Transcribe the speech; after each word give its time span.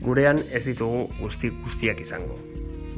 Gurean 0.00 0.40
ez 0.52 0.64
ditugu 0.64 1.06
guzti 1.20 1.52
guztiak 1.64 2.00
izango 2.00 2.40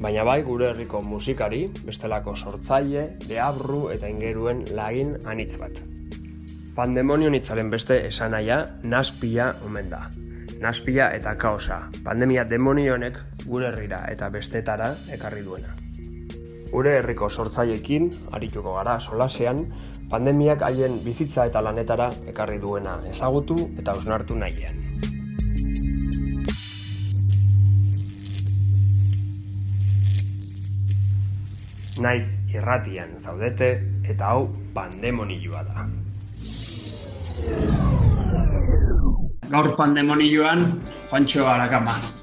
baina 0.02 0.24
bai 0.26 0.42
gure 0.42 0.66
herriko 0.70 1.00
musikari, 1.06 1.62
bestelako 1.86 2.34
sortzaile, 2.36 3.04
deabru 3.28 3.84
eta 3.94 4.10
ingeruen 4.10 4.64
lagin 4.74 5.14
anitz 5.30 5.54
bat. 5.60 5.78
Pandemonio 6.76 7.30
nitzaren 7.30 7.70
beste 7.70 8.00
esanaia, 8.08 8.64
naspia 8.82 9.52
omen 9.66 9.90
da. 9.92 10.02
Naspia 10.62 11.10
eta 11.14 11.34
kaosa, 11.38 11.78
pandemia 12.04 12.44
demonionek 12.48 13.18
gure 13.46 13.68
herrira 13.70 14.04
eta 14.10 14.28
bestetara 14.30 14.90
ekarri 15.14 15.42
duena. 15.46 15.76
Gure 16.72 16.96
herriko 16.98 17.28
sortzailekin, 17.28 18.08
arituko 18.32 18.78
gara 18.78 18.98
solasean, 19.00 19.66
pandemiak 20.10 20.64
haien 20.66 20.98
bizitza 21.04 21.46
eta 21.50 21.60
lanetara 21.60 22.08
ekarri 22.32 22.58
duena 22.62 22.98
ezagutu 23.10 23.58
eta 23.76 23.92
ausnartu 23.92 24.38
nahian. 24.38 24.91
Naiz 32.00 32.32
irratian 32.54 33.12
zaudete 33.18 33.68
eta 34.08 34.32
hau 34.32 34.48
pandemonioa 34.74 35.62
da. 35.68 35.86
Gaur 39.52 39.76
pandemonioan, 39.76 40.66
Juancho 41.10 41.46
Arakama. 41.46 42.21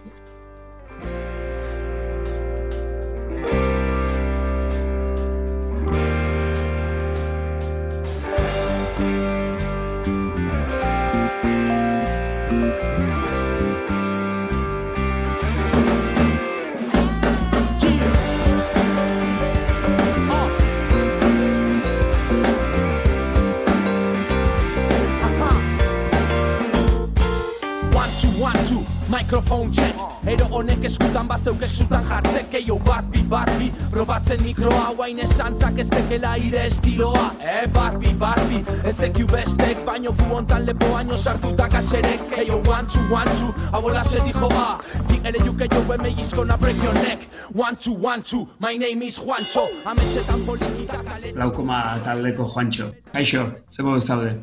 Probatzen 34.30 34.46
mikroa 34.46 34.94
Guain 34.96 35.20
esantzak 35.20 35.80
ez 35.82 35.88
tekela 35.90 36.36
ire 36.38 36.60
estiloa 36.68 37.32
E 37.42 37.68
barbi 37.74 38.12
barbi 38.14 38.60
Etzekiu 38.86 39.26
bestek 39.28 39.80
Baino 39.86 40.12
gu 40.12 40.36
ontan 40.36 40.68
lepo 40.68 40.86
aino 40.98 41.18
sartuta 41.18 41.66
katxerek 41.68 42.38
Eio 42.38 42.60
one 42.70 42.86
two 42.86 43.02
one 43.10 43.32
two 43.40 43.50
Abola 43.74 44.04
se 44.04 44.20
dijo 44.20 44.50
a 44.52 44.80
Di 45.08 45.18
ere 45.26 45.40
juke 45.40 45.68
jo 45.74 45.82
eme 45.94 46.14
gizkona 46.14 46.60
break 46.60 46.78
your 46.84 46.94
neck 46.94 47.26
One 47.54 47.76
two 47.76 47.94
one 47.94 48.22
two 48.22 48.48
My 48.60 48.78
name 48.78 49.02
is 49.02 49.18
Juancho 49.18 49.66
Ametxetan 49.84 50.46
politikak 50.46 51.04
kale 51.06 51.34
Laukoma 51.34 51.98
taldeko 52.04 52.46
Juancho. 52.46 52.94
Kaixo, 53.12 53.50
zebo 53.68 53.98
zaude. 54.00 54.36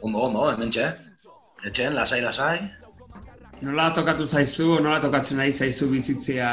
Ondo, 0.00 0.18
ondo, 0.18 0.50
hemen 0.50 0.70
txe. 0.70 0.88
Etxen, 1.66 1.94
lasai, 1.94 2.20
lasai. 2.22 2.70
Nola 3.60 3.90
tokatu 3.90 4.26
zaizu, 4.26 4.80
nola 4.80 5.00
tokatzen 5.00 5.36
nahi 5.36 5.52
zaizu 5.52 5.88
bizitzea 5.92 6.50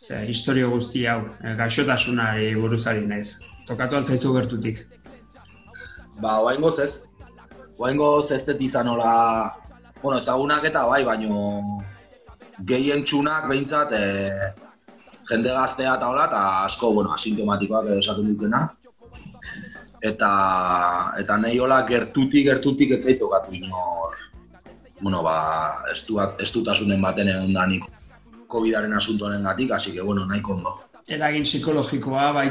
ze, 0.00 0.24
historio 0.26 0.70
guzti 0.70 1.04
hau, 1.06 1.20
e, 1.44 1.54
gaixotasunari 1.58 2.54
buruzari 2.56 3.04
naiz. 3.06 3.40
Tokatu 3.68 3.98
altzaizu 3.98 4.32
gertutik. 4.36 4.82
Ba, 6.22 6.38
oaingoz 6.46 6.78
ez. 6.84 6.92
Oaingoz 7.80 8.30
ez 8.36 8.42
dut 8.48 8.62
izan 8.64 8.88
nola... 8.90 9.12
Bueno, 10.00 10.18
ezagunak 10.18 10.66
eta 10.72 10.86
bai, 10.88 11.04
baino... 11.04 11.44
Gehien 12.70 13.06
txunak 13.08 13.46
behintzat, 13.48 13.92
e, 13.96 14.32
jende 15.30 15.52
gaztea 15.56 15.94
eta 15.96 16.10
hola, 16.12 16.26
eta 16.28 16.40
asko, 16.66 16.90
bueno, 16.96 17.14
asintomatikoak 17.14 17.88
edo 17.88 18.00
esaten 18.02 18.34
dutena. 18.34 18.66
Eta, 20.10 20.32
eta 21.20 21.38
nahi 21.40 21.60
hola 21.60 21.80
gertutik, 21.88 22.48
gertutik 22.48 22.92
ez 22.96 23.00
zaitokatu 23.04 23.56
inor, 23.56 24.18
bueno, 25.00 25.22
ba, 25.24 25.38
estuak, 25.92 26.36
estutasunen 26.44 27.00
baten 27.04 27.32
egon 27.32 27.56
da 27.56 27.64
nik 27.68 27.88
COVID-aren 28.50 28.94
asuntoaren 28.98 29.46
gatik, 29.46 29.72
hasi 29.72 29.92
que, 29.94 30.02
bueno, 30.02 30.26
nahiko 30.26 30.56
ondo. 30.58 30.74
Eragin 31.10 31.46
psikologikoa, 31.46 32.26
bai, 32.36 32.48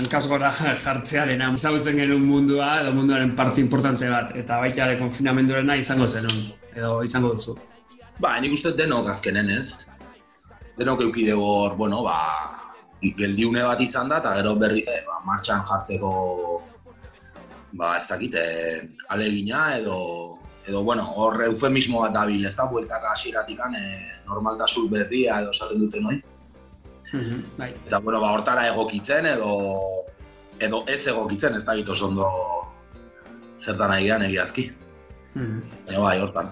hankaz 0.00 0.22
gora 0.30 0.52
jartzearena, 0.52 1.50
ezagutzen 1.58 1.98
genuen 1.98 2.24
mundua, 2.24 2.68
edo 2.82 2.94
munduaren 2.96 3.34
parte 3.36 3.60
importante 3.60 4.08
bat, 4.08 4.30
eta 4.38 4.60
baita 4.62 4.86
ere 4.86 5.00
konfinamendurena 5.00 5.76
izango 5.76 6.06
zenun, 6.06 6.38
edo 6.76 7.02
izango 7.04 7.34
duzu. 7.34 7.58
Ba, 8.22 8.36
nik 8.42 8.54
uste 8.56 8.72
denok 8.78 9.10
azkenen 9.12 9.50
ez. 9.54 9.74
Denok 10.78 11.04
euki 11.08 11.26
hor, 11.34 11.76
bueno, 11.76 12.00
ba, 12.06 12.18
geldiune 13.18 13.62
bat 13.66 13.80
izan 13.82 14.08
da, 14.10 14.22
eta 14.22 14.34
gero 14.38 14.54
berriz, 14.58 14.86
eh, 14.88 15.02
ba, 15.06 15.20
martxan 15.26 15.64
jartzeko, 15.68 16.12
ba, 17.78 17.96
ez 17.98 18.06
dakit, 18.10 18.34
eh, 18.34 18.88
alegina 19.14 19.76
edo, 19.78 19.98
edo, 20.68 20.82
bueno, 20.84 21.06
hor 21.16 21.42
eufemismo 21.48 22.02
bat 22.04 22.14
dabil, 22.14 22.44
ez 22.46 22.54
da, 22.56 22.68
bueltaka 22.70 23.14
hasieratik 23.14 23.58
e, 23.58 23.82
normaltasun 24.28 24.90
berria 24.92 25.40
edo 25.42 25.50
esaten 25.56 25.80
duten 25.80 26.06
hori. 26.06 26.22
bai. 27.56 27.72
Eta, 27.86 28.00
bueno, 28.00 28.20
ba, 28.20 28.32
hortara 28.36 28.66
egokitzen 28.68 29.26
edo 29.26 29.52
edo 30.60 30.84
ez 30.90 31.06
egokitzen, 31.06 31.54
ez 31.54 31.64
da 31.64 31.76
gitu 31.78 31.94
ondo 32.04 32.28
zertan 33.58 33.90
nahi 33.92 34.06
gehan 34.06 34.24
egiazki. 34.26 34.70
Baina 35.34 36.00
bai, 36.02 36.18
hortan. 36.20 36.50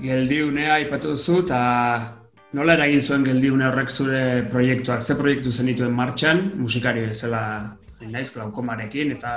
Geldiunea 0.00 0.78
ipatu 0.84 1.14
duzu, 1.14 1.40
eta 1.44 1.60
nola 2.56 2.76
eragin 2.76 3.02
zuen 3.02 3.24
geldiune 3.26 3.66
horrek 3.68 3.90
zure 3.90 4.20
proiektuak? 4.52 5.02
Ze 5.02 5.16
proiektu 5.18 5.52
zen 5.52 5.70
dituen 5.72 5.94
martxan, 5.96 6.52
musikari 6.60 7.06
bezala 7.06 7.42
naiz, 8.00 8.28
glaukomarekin 8.34 9.16
eta 9.16 9.32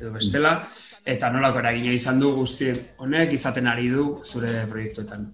edo 0.00 0.12
bestela, 0.16 0.54
eta 1.04 1.30
nolako 1.30 1.58
eragina 1.58 1.92
izan 1.92 2.20
du 2.20 2.32
guzti 2.36 2.72
honek 3.02 3.32
izaten 3.34 3.66
ari 3.66 3.88
du 3.90 4.18
zure 4.24 4.66
proiektuetan. 4.70 5.26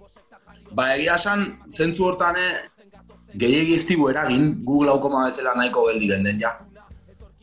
Ba, 0.73 0.95
egia 0.95 1.17
esan, 1.17 1.45
zentzu 1.69 2.07
hortan 2.09 2.37
eh, 2.37 2.65
gehiagi 3.37 3.75
ez 3.75 3.85
eragin, 4.11 4.65
Google 4.65 4.91
haukoma 4.91 5.27
bezala 5.27 5.55
nahiko 5.55 5.87
geldi 5.89 6.09
genden 6.09 6.41
ja. 6.41 6.59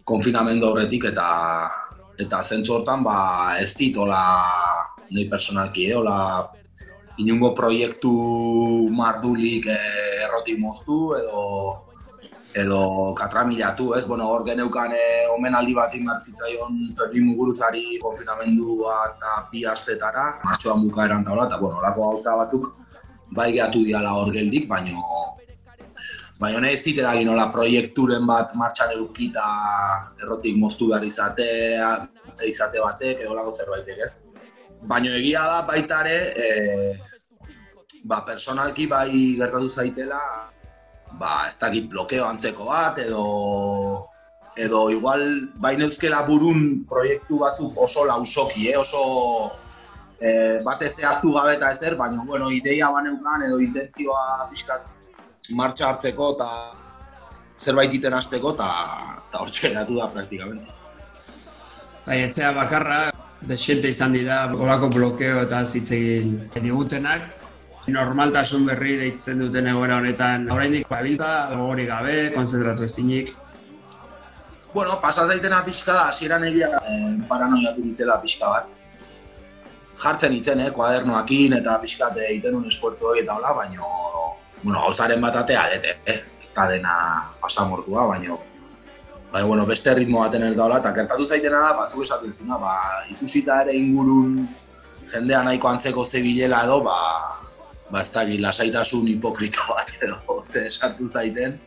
Konfinamendu 0.05 0.67
horretik 0.67 1.05
eta 1.05 1.69
eta 2.19 2.43
zentzu 2.43 2.73
hortan 2.73 3.03
ba, 3.03 3.57
ez 3.59 3.73
dit 3.75 3.97
hola 3.97 4.21
nahi 5.11 5.29
personalki, 5.29 5.89
eh, 5.91 5.95
hola 5.95 6.49
inungo 7.17 7.53
proiektu 7.55 8.11
mardulik 8.91 9.67
eh, 9.67 10.25
errotik 10.25 10.59
moztu 10.59 11.15
edo 11.15 11.85
edo 12.55 13.13
katramilatu, 13.13 13.93
ez? 13.95 14.05
Bueno, 14.07 14.29
hor 14.31 14.45
geneukan 14.47 14.93
e, 14.95 15.27
omenaldi 15.35 15.73
bat 15.75 15.95
inmartzitzaion 15.95 16.95
Ferri 16.95 17.21
Muguruzari 17.21 17.99
konfinamendua 17.99 18.95
eta 19.09 19.33
bi 19.51 19.65
astetara, 19.67 20.25
martxoan 20.45 20.85
bukaeran 20.87 21.25
taula, 21.27 21.49
eta 21.49 21.59
bueno, 21.59 21.81
lako 21.83 22.11
gauza 22.13 22.37
batzuk 22.39 22.69
bai 23.35 23.51
gehatu 23.51 23.83
diala 23.83 24.13
hor 24.15 24.31
geldik, 24.31 24.69
baino 24.71 25.03
baina 26.39 26.69
ez 26.69 26.81
dit 26.83 26.97
eragin 26.99 27.31
proiekturen 27.51 28.25
bat 28.27 28.55
martxan 28.55 28.95
edukita 28.95 29.43
errotik 30.23 30.55
moztu 30.55 30.89
behar 30.91 31.03
izatea, 31.03 31.91
izate 32.47 32.79
batek 32.79 33.19
edo 33.19 33.35
lako 33.35 33.51
zerbaitek, 33.51 33.99
ez? 33.99 34.13
Baina 34.87 35.11
egia 35.19 35.43
da 35.43 35.61
baita 35.67 36.01
ere, 36.07 36.17
e, 36.39 36.47
ba, 38.05 38.23
personalki 38.23 38.87
bai 38.87 39.35
gertatu 39.39 39.69
zaitela, 39.69 40.21
ba, 41.19 41.45
ez 41.49 41.55
dakit 41.61 41.89
blokeo 41.91 42.25
antzeko 42.27 42.67
bat, 42.71 42.99
edo 42.99 43.23
edo 44.55 44.89
igual 44.89 45.49
bain 45.59 45.81
euskela 45.83 46.21
burun 46.27 46.85
proiektu 46.89 47.39
batzuk 47.41 47.77
oso 47.77 48.05
lausoki, 48.07 48.69
eh? 48.71 48.77
oso 48.79 49.51
e, 50.19 50.61
bate 50.63 50.87
zehaztu 50.89 51.33
gabe 51.35 51.57
eta 51.57 51.71
ezer, 51.75 51.97
baina 51.99 52.23
bueno, 52.23 52.49
ideia 52.51 52.89
baneukan 52.91 53.43
edo 53.49 53.59
intentzioa 53.59 54.47
pixkat 54.51 54.87
martxa 55.51 55.89
hartzeko 55.89 56.31
eta 56.37 56.49
zerbait 57.59 57.93
iten 57.93 58.15
hasteko 58.15 58.55
eta 58.55 58.69
hortxe 59.41 59.67
geratu 59.67 59.99
da 59.99 60.07
praktikamente. 60.13 60.71
Bai, 62.05 62.21
etzea 62.27 62.51
bakarra, 62.53 62.99
desente 63.49 63.89
izan 63.89 64.13
dira, 64.13 64.45
olako 64.53 64.91
blokeo 64.93 65.41
eta 65.45 65.63
zitzegin 65.65 66.37
digutenak, 66.53 67.27
normaltasun 67.87 68.65
berri 68.65 68.95
deitzen 68.97 69.41
duten 69.43 69.67
egoera 69.69 69.99
honetan, 70.01 70.47
oraindik 70.51 70.87
babiltza, 70.89 71.51
gogorik 71.51 71.89
gabe, 71.89 72.15
konzentratu 72.33 72.85
ezinik. 72.87 73.35
Bueno, 74.73 74.97
pasa 75.01 75.27
zaitena 75.27 75.61
pixka 75.63 75.93
da, 75.93 76.07
hasieran 76.09 76.43
egia 76.49 76.71
eh, 76.81 77.13
paranoiatu 77.29 77.83
ditzela 77.85 78.17
pixka 78.23 78.49
bat. 78.49 78.73
Jartzen 80.01 80.33
itzen, 80.35 80.63
eh, 80.65 80.71
kuadernoakin 80.75 81.55
eta 81.61 81.77
pixkat 81.83 82.17
egiten 82.25 82.57
un 82.57 82.65
esfuerzo 82.71 83.11
hori 83.11 83.23
eta 83.23 83.37
hola, 83.37 83.53
baino, 83.55 83.91
bueno, 84.63 84.81
gauzaren 84.81 85.21
bat 85.21 85.37
atea, 85.45 85.69
dete, 85.75 85.95
eh, 86.05 86.19
ez 86.43 86.51
da 86.57 86.67
dena 86.73 86.97
pasamortua, 87.41 88.09
baino, 88.11 88.41
Bai, 89.35 89.41
bueno, 89.43 89.65
beste 89.67 89.91
ritmo 89.93 90.21
baten 90.21 90.45
ez 90.47 90.53
daula, 90.55 90.77
eta 90.79 90.93
gertatu 90.95 91.25
zaitena 91.27 91.59
da, 91.59 91.71
bazu 91.75 92.05
esaten 92.05 92.31
zuna, 92.31 92.55
ba, 92.55 92.75
ikusita 93.11 93.57
ere 93.65 93.73
ingurun 93.75 94.45
jendea 95.11 95.41
nahiko 95.43 95.67
antzeko 95.67 96.05
zebilela 96.05 96.61
edo, 96.63 96.77
ba, 96.85 96.95
ba 97.91 98.03
da, 98.13 98.25
lasaitasun 98.47 99.07
hipokrita 99.07 99.65
bat 99.69 99.91
edo, 100.01 100.19
ze 100.51 100.67
esartu 100.67 101.09
zaiten. 101.09 101.59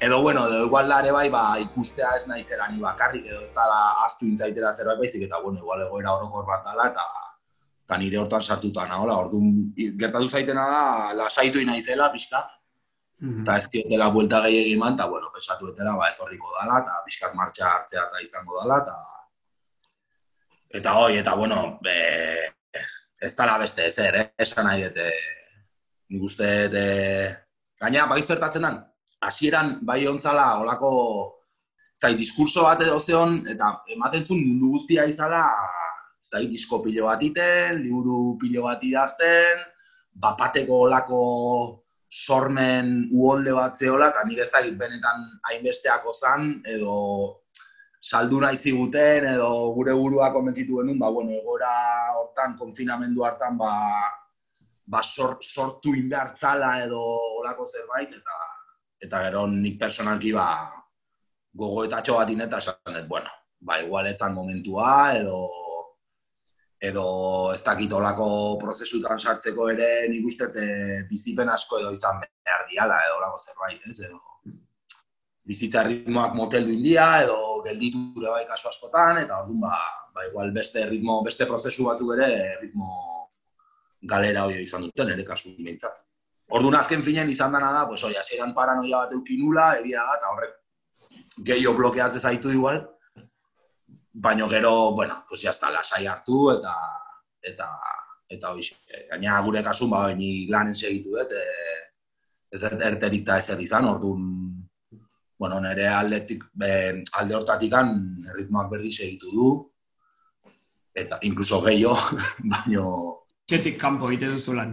Edo, 0.00 0.20
bueno, 0.20 0.46
edo 0.48 0.66
igual 0.66 0.88
da 0.88 1.00
ere 1.00 1.12
bai, 1.12 1.28
ba, 1.30 1.58
ikustea 1.60 2.16
ez 2.16 2.26
nahi 2.26 2.44
zela 2.44 2.68
ni 2.68 2.80
bakarrik, 2.80 3.24
edo 3.26 3.40
ez 3.42 3.52
da 3.54 3.64
astu 4.04 4.26
intzaitera 4.26 4.74
zerbait 4.74 4.98
baizik, 4.98 5.22
eta, 5.28 5.40
bueno, 5.40 5.58
igual 5.58 5.86
egoera 5.86 6.12
horokor 6.12 6.44
bat 6.46 6.64
dala, 6.64 6.90
eta, 6.92 7.06
eta 7.86 7.98
nire 8.02 8.18
hortan 8.20 8.42
sartuta 8.42 8.84
nahola, 8.90 9.16
orduan, 9.24 9.72
gertatu 9.76 10.28
zaitena 10.28 10.66
da, 10.68 10.82
lasaitu 11.22 11.64
inaizela, 11.64 12.10
pixka, 12.12 12.44
-hmm. 13.20 13.42
eta 13.42 13.58
ez 13.58 13.68
diotela 13.72 14.08
buelta 14.12 14.40
gehiagi 14.44 14.74
eman, 14.76 14.94
eta 14.98 15.06
bueno, 15.12 15.30
pesatu 15.34 15.72
etela, 15.72 15.96
ba, 15.96 16.10
etorriko 16.12 16.52
dala, 16.60 16.80
eta 16.84 17.02
pixkat 17.06 17.34
martxa 17.34 17.70
hartzea 17.72 18.04
eta 18.08 18.24
izango 18.24 18.60
dala, 18.60 18.82
eta 18.84 18.96
eta 20.80 20.94
hoi, 21.00 21.16
eta 21.22 21.34
bueno, 21.40 21.78
be, 21.82 21.96
ez 23.20 23.32
dala 23.36 23.56
beste 23.58 23.86
ezer, 23.86 24.20
eh? 24.20 24.26
esan 24.38 24.66
nahi 24.68 24.84
dute, 24.86 25.08
nik 26.12 26.22
uste, 26.28 26.50
de... 26.72 26.86
gaina, 27.80 28.06
bai 28.10 28.20
zertatzen 28.22 28.66
dan, 28.66 28.82
hasieran 29.24 29.78
bai 29.88 30.02
ontzala, 30.10 30.46
olako, 30.60 30.90
zai, 31.96 32.14
diskurso 32.20 32.66
bat 32.66 32.82
edo 32.84 32.98
zeon, 33.00 33.40
eta 33.52 33.72
ematen 33.94 34.26
zuen 34.26 34.44
mundu 34.44 34.74
guztia 34.76 35.06
izala, 35.08 35.42
zai, 36.26 36.46
disko 36.52 36.82
pilo 36.84 37.08
bat 37.08 37.22
iten, 37.24 37.82
liburu 37.84 38.36
pilo 38.40 38.66
bat 38.68 38.84
idazten, 38.84 39.64
bapateko 40.16 40.84
olako 40.86 41.24
sormen 42.10 43.08
uolde 43.12 43.52
bat 43.56 43.76
zeola, 43.76 44.10
eta 44.12 44.24
nik 44.28 44.44
ez 44.44 44.50
da 44.52 44.62
benetan 44.84 45.26
hainbesteako 45.50 46.14
zan, 46.20 46.48
edo 46.64 46.96
saldu 48.06 48.38
nahi 48.40 48.56
ziguten, 48.56 49.26
edo 49.34 49.50
gure 49.74 49.94
burua 49.98 50.30
konbentzitu 50.34 50.78
genuen, 50.78 50.98
ba, 50.98 51.10
bueno, 51.10 51.34
egora 51.40 51.72
hortan, 52.20 52.54
konfinamendu 52.60 53.24
hartan, 53.26 53.58
ba, 53.58 53.72
ba 54.86 55.02
sor, 55.02 55.38
sortu 55.42 55.94
indartzala 55.98 56.70
edo 56.84 57.00
olako 57.40 57.66
zerbait, 57.66 58.14
eta 58.20 58.38
eta 59.06 59.22
gero 59.26 59.42
nik 59.50 59.78
personalki 59.80 60.32
ba, 60.36 60.46
gogoetatxo 61.62 62.20
bat 62.20 62.30
ineta 62.30 62.62
esan, 62.62 63.02
bueno, 63.10 63.32
ba, 63.60 63.80
igual 63.82 64.12
momentua, 64.34 65.16
edo 65.18 65.40
edo 66.78 67.52
ez 67.54 67.62
dakit 67.64 67.92
olako 67.92 68.58
prozesutan 68.60 69.18
sartzeko 69.18 69.70
ere 69.72 70.08
nik 70.12 70.26
uste 70.28 70.44
e, 70.54 70.66
bizipen 71.10 71.48
asko 71.48 71.80
edo 71.80 71.90
izan 71.90 72.20
behar 72.20 72.66
diala 72.70 72.98
edo 73.08 73.16
olako 73.18 73.38
zerbait, 73.38 73.80
ez, 73.90 73.98
edo 73.98 74.35
bizitza 75.46 75.84
ritmoak 75.86 76.34
moteldu 76.34 76.72
india 76.74 77.22
edo 77.22 77.62
gelditu 77.66 78.24
bai 78.24 78.44
kaso 78.48 78.68
askotan, 78.68 79.22
eta 79.22 79.38
orduan 79.42 79.60
ba, 79.68 79.78
ba 80.14 80.26
igual 80.26 80.52
beste 80.52 80.84
ritmo, 80.90 81.22
beste 81.22 81.46
prozesu 81.46 81.86
batzuk 81.86 82.12
ere 82.16 82.58
ritmo 82.60 82.90
galera 84.02 84.44
hori 84.44 84.62
izan 84.62 84.88
duten, 84.88 85.14
ere 85.14 85.24
kasu 85.24 85.54
behintzat. 85.58 86.02
Orduan 86.56 86.78
azken 86.78 87.02
finen 87.02 87.30
izan 87.30 87.54
dena 87.54 87.72
da, 87.74 87.86
pues, 87.90 88.02
oi, 88.06 88.14
hasieran 88.18 88.52
paranoia 88.54 89.04
bat 89.04 89.14
eukinula, 89.16 89.70
egia 89.80 90.02
da, 90.02 90.18
eta 90.18 90.34
horrek 90.34 91.46
gehiago 91.48 91.74
blokeatzen 91.78 92.22
zaitu 92.22 92.52
igual, 92.54 92.82
baino 94.12 94.48
gero, 94.48 94.92
bueno, 94.92 95.24
pues 95.28 95.44
está, 95.44 95.70
lasai 95.70 96.06
hartu 96.06 96.50
eta 96.52 96.74
eta 97.42 97.68
eta 98.28 98.52
hoiz, 98.52 98.72
gaina 99.10 99.40
gure 99.42 99.62
kasun 99.62 99.90
ba 99.90 100.06
ni 100.14 100.48
lanen 100.50 100.74
segitu 100.74 101.12
dut, 101.14 101.30
e, 101.30 101.44
ez 102.50 102.62
erterik 102.64 103.26
da 103.26 103.38
ezer 103.38 103.60
izan, 103.60 103.84
ordun 103.86 104.24
bueno, 105.38 105.60
nere 105.60 105.86
aldetik 105.88 106.44
be, 106.54 107.02
alde 107.20 107.36
hortatikan 107.36 107.92
ritmoak 108.36 108.70
berdi 108.70 108.92
segitu 108.92 109.32
du 109.32 109.50
eta 110.96 111.18
incluso 111.28 111.60
gehiago, 111.60 111.98
baino 112.52 112.86
Txetik 113.46 113.76
kanpo 113.78 114.08
egite 114.10 114.26
duzu 114.32 114.56
lan. 114.56 114.72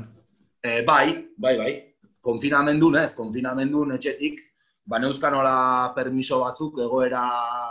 E, 0.65 0.81
bai, 0.81 1.13
bai, 1.38 1.51
bai. 1.60 1.74
Konfinamendu, 2.25 2.88
ez, 2.98 3.12
konfinamendu 3.13 3.83
etxetik, 3.94 4.39
ba 4.89 4.98
neuzkanola 4.98 5.94
permiso 5.94 6.39
batzuk, 6.42 6.80
egoera 6.81 7.21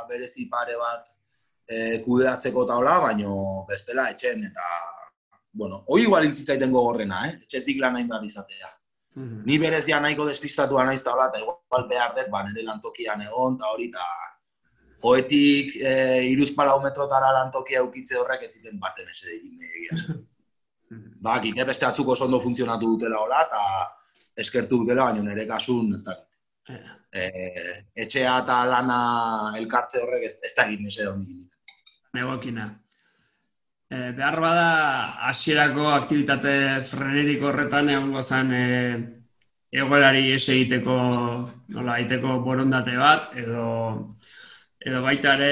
berezi 0.09 0.47
pare 0.53 0.77
bat 0.79 1.09
e, 1.67 1.99
kudeatzeko 2.05 2.65
eta 2.69 2.77
hola, 2.79 3.01
baino 3.03 3.33
bestela 3.69 4.07
etxen 4.15 4.47
eta 4.47 4.69
bueno, 5.53 5.83
hoi 5.89 6.05
igual 6.05 6.25
intzitzaiten 6.29 6.71
gogorrena, 6.73 7.27
eh? 7.29 7.35
etxetik 7.43 7.83
lan 7.83 7.99
hain 7.99 8.09
behar 8.09 8.23
Mhm. 9.15 9.43
Ni 9.45 9.59
berezia 9.59 10.01
nahiko 10.01 10.25
despistatua 10.27 10.85
naiz 10.89 11.01
eta 11.01 11.13
hola, 11.13 11.29
eta 11.29 11.41
igual 11.43 11.89
behar 11.89 12.15
dut, 12.17 12.31
ba, 12.33 12.43
nire 12.47 12.65
lantokian 12.65 13.21
egon, 13.27 13.59
eta 13.59 13.73
hori, 13.75 13.89
eta 13.93 14.07
hoetik 15.03 15.77
e, 15.77 15.95
iruz 16.31 16.51
palau 16.57 16.79
metrotara 16.83 17.33
lantokia 17.37 17.83
eukitze 17.83 18.17
horrek 18.17 18.47
ez 18.47 18.53
ziten 18.55 18.79
baten 18.81 19.09
ese 19.11 19.29
egin 19.35 19.63
egia. 19.69 20.19
ba, 21.25 21.39
gite 21.45 21.65
beste 21.69 21.87
atzuk 21.87 22.15
oso 22.15 22.25
ondo 22.25 22.41
funtzionatu 22.41 22.95
dutela 22.95 23.21
hola, 23.21 23.43
eta 23.49 23.63
eskertu 24.45 24.81
dutela, 24.83 25.11
baina 25.11 25.27
nire 25.29 25.47
kasun, 25.47 25.95
ez 25.99 26.03
da, 26.07 26.17
e, 27.13 27.27
etxea 28.07 28.39
eta 28.45 28.63
lana 28.71 29.01
elkartze 29.59 30.01
horrek 30.01 30.29
ez, 30.31 30.37
ez 30.43 30.55
da 30.57 30.69
egin 30.71 30.89
ese 30.89 31.11
negokina. 32.15 32.71
E, 33.93 34.13
behar 34.17 34.39
bada, 34.41 34.69
hasierako 35.29 35.89
aktivitate 35.93 36.53
frenetik 36.91 37.43
horretan 37.49 37.91
egon 37.93 38.15
gozan 38.17 38.53
e, 38.57 38.63
egoerari 39.83 40.31
ez 40.37 40.45
egiteko, 40.55 40.95
nola, 41.77 41.99
egiteko 42.01 42.39
borondate 42.47 42.95
bat, 43.01 43.29
edo, 43.43 43.67
edo 44.87 45.03
baita 45.05 45.35
ere, 45.37 45.51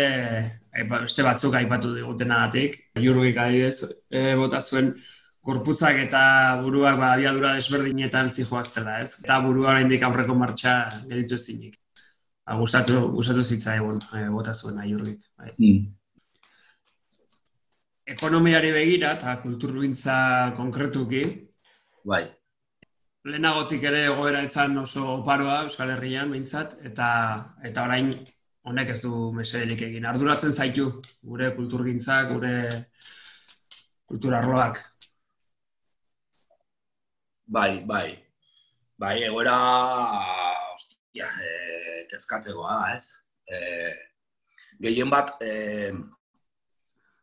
beste 0.95 1.27
batzuk 1.27 1.59
aipatu 1.61 1.93
digutena 1.99 2.41
datik, 2.47 2.81
jurgik 3.05 3.43
adibidez, 3.45 3.93
e, 4.09 4.25
bota 4.41 4.63
zuen, 4.65 4.91
korputzak 5.45 6.01
eta 6.07 6.25
buruak 6.65 6.97
ba, 7.01 7.13
abiadura 7.19 7.55
desberdinetan 7.61 8.33
zijoaztela, 8.33 8.99
ez? 9.05 9.15
Eta 9.25 9.41
burua 9.45 9.75
oraindik 9.75 10.09
aurreko 10.09 10.37
martxa 10.47 10.81
geditu 11.13 11.37
zinik. 11.45 11.77
Ba, 12.49 12.57
gustatu, 12.65 13.07
gustatu 13.21 13.45
zitza 13.45 13.77
egun, 13.77 14.01
e, 14.17 14.29
bota 14.33 14.57
zuen 14.57 14.81
aiurrik. 14.87 15.25
Bai. 15.37 15.57
Mm 15.59 16.00
ekonomiari 18.15 18.73
begira 18.75 19.15
eta 19.17 19.37
kulturbintza 19.45 20.17
konkretuki. 20.57 21.23
Bai. 22.13 22.25
Lehenagotik 23.31 23.83
ere 23.91 24.05
egoera 24.09 24.43
izan 24.47 24.79
oso 24.81 25.07
oparoa 25.19 25.63
Euskal 25.67 25.93
Herrian 25.95 26.31
behintzat, 26.33 26.79
eta 26.91 27.09
eta 27.69 27.85
orain 27.89 28.15
honek 28.71 28.95
ez 28.95 29.01
du 29.03 29.13
mesedelik 29.37 29.85
egin. 29.89 30.07
Arduratzen 30.09 30.53
zaitu 30.53 30.87
gure 31.33 31.51
kulturgintza, 31.57 32.23
gure 32.33 32.55
kulturarloak. 34.11 34.81
Bai, 37.47 37.83
bai. 37.87 38.09
Bai, 39.01 39.17
egoera 39.27 39.57
ostia, 40.75 41.29
eh, 41.45 42.07
kezkatzegoa 42.11 42.79
ez? 42.97 43.05
Eh, 43.49 43.93
gehien 44.87 45.11
bat, 45.11 45.37
eh, 45.41 45.93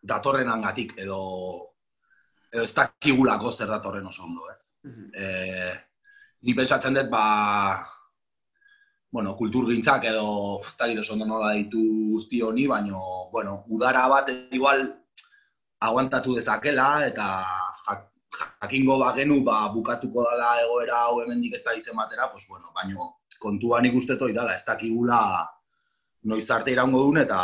datorren 0.08 0.50
angatik, 0.50 0.96
edo, 1.04 1.20
edo 2.54 2.64
ez 2.64 2.74
dakigulako 2.74 3.52
zer 3.52 3.70
datorren 3.74 4.08
oso 4.14 4.24
ondo, 4.30 4.50
ez? 4.54 4.62
Mm 4.88 5.84
ni 6.48 6.54
pentsatzen 6.54 6.94
dut, 6.94 7.08
ba, 7.10 7.82
bueno, 9.12 9.34
kultur 9.36 9.66
gintzak 9.72 10.06
edo, 10.06 10.62
ez 10.62 10.76
dakit 10.80 11.00
oso 11.02 11.16
ondo 11.16 11.26
nola 11.26 11.54
ditu 11.58 11.82
guzti 12.12 12.42
honi, 12.46 12.68
baino, 12.70 13.00
bueno, 13.34 13.64
udara 13.74 14.06
bat 14.08 14.30
igual 14.54 14.86
aguantatu 15.82 16.36
dezakela, 16.38 17.08
eta 17.08 17.28
jakingo 18.62 19.00
bagenu, 19.02 19.42
ba, 19.44 19.66
bukatuko 19.74 20.24
dala 20.30 20.54
egoera 20.62 21.02
hau 21.08 21.22
hemendik 21.24 21.58
ez 21.58 21.64
da 21.66 21.74
izen 21.74 21.98
batera, 21.98 22.30
pues, 22.32 22.46
bueno, 22.48 22.72
baino, 22.76 23.14
kontuan 23.42 23.90
ikusteko 23.90 24.30
idala, 24.30 24.56
ez 24.56 24.66
dakigula 24.66 25.20
noiz 26.30 26.50
arte 26.52 26.72
iraungo 26.72 27.02
duen, 27.02 27.24
eta 27.26 27.42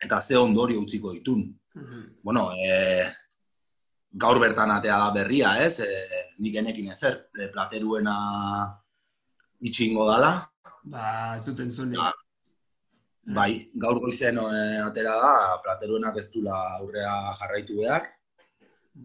eta 0.00 0.20
ze 0.20 0.36
ondorio 0.36 0.80
utziko 0.80 1.12
ditun. 1.12 1.44
Mhm. 1.74 2.20
Bueno, 2.22 2.50
e, 2.52 3.06
gaur 4.12 4.40
bertan 4.42 4.70
atea 4.70 4.98
da 4.98 5.10
berria, 5.14 5.54
ez? 5.64 5.80
E, 5.80 5.90
nik 6.38 6.56
enekin 6.62 6.90
ezer, 6.90 7.28
e, 7.38 7.48
plateruena 7.48 8.16
itxingo 9.60 10.06
dala. 10.08 10.32
Ba, 10.84 11.36
ez 11.36 11.44
duten 11.46 11.70
zuen. 11.70 11.94
Ba, 11.94 12.10
bai, 13.36 13.50
gaur 13.74 14.00
goizen 14.02 14.40
e, 14.42 14.62
atera 14.82 15.14
da, 15.22 15.34
plateruenak 15.64 16.18
ez 16.18 16.30
dula 16.32 16.56
aurrea 16.80 17.14
jarraitu 17.38 17.82
behar. 17.82 18.08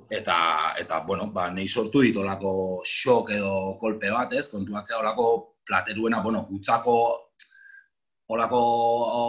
Eta, 0.09 0.37
eta 0.81 1.03
bueno, 1.05 1.29
ba, 1.31 1.51
nahi 1.53 1.67
sortu 1.67 2.01
dit 2.01 2.17
olako 2.17 2.81
xok 2.83 3.29
edo 3.37 3.53
kolpe 3.79 4.09
bat, 4.11 4.33
ez? 4.33 4.47
Kontuatzea 4.49 4.97
olako 5.03 5.27
plateruena, 5.65 6.23
bueno, 6.25 6.47
utzako 6.57 6.95
olako 8.33 8.59
o, 9.21 9.23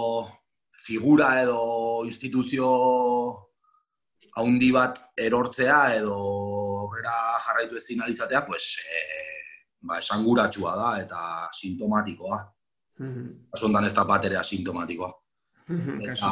figura 0.86 1.30
edo 1.42 1.60
instituzio 2.06 2.68
haundi 4.38 4.70
bat 4.72 4.98
erortzea 5.28 5.78
edo 5.98 6.16
aurrera 6.82 7.14
jarraitu 7.44 7.78
ezin 7.80 8.02
alizatea, 8.04 8.44
pues, 8.46 8.76
e, 8.78 9.00
ba, 9.88 9.98
esanguratsua 9.98 10.74
da 10.76 10.90
eta 11.02 11.22
sintomatikoa. 11.60 12.40
Asuntan 13.56 13.88
ez 13.88 13.94
da 13.96 14.04
bat 14.08 14.24
ere 14.28 14.38
asintomatikoa. 14.40 15.10
Eta, 16.10 16.30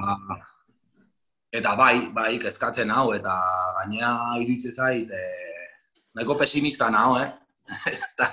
eta 1.60 1.74
bai, 1.80 2.08
bai, 2.14 2.38
kezkatzen 2.42 2.92
hau, 2.94 3.08
eta 3.16 3.34
gainea 3.80 4.12
iritsi 4.44 4.72
zait, 4.72 5.10
e, 5.10 5.24
nahiko 6.14 6.38
pesimista 6.38 6.90
naho, 6.94 7.18
eh? 7.24 7.30
ez 7.96 8.12
da 8.20 8.30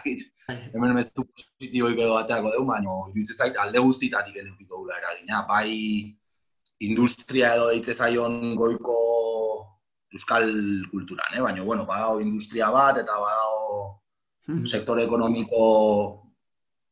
hemen 0.74 0.94
mezu 0.96 1.26
positiboik 1.26 2.00
edo 2.00 2.16
bateako 2.16 2.52
dugu, 2.56 2.68
baina 2.72 2.98
iritsi 3.12 3.38
zait 3.38 3.58
alde 3.64 3.80
guztitatik 3.80 4.38
edukiko 4.44 4.82
gula 4.84 4.98
eragina. 5.02 5.44
Bai, 5.50 5.72
industria 6.88 7.54
edo 7.56 7.70
deitze 7.72 7.96
zaion 7.96 8.56
goiko 8.60 8.98
euskal 10.12 10.50
kulturan, 10.92 11.38
eh? 11.38 11.42
baina, 11.42 11.64
bueno, 11.64 11.86
badago 11.88 12.20
industria 12.20 12.70
bat, 12.74 13.00
eta 13.00 13.16
badago 13.16 14.68
sektore 14.68 15.06
ekonomiko 15.08 15.64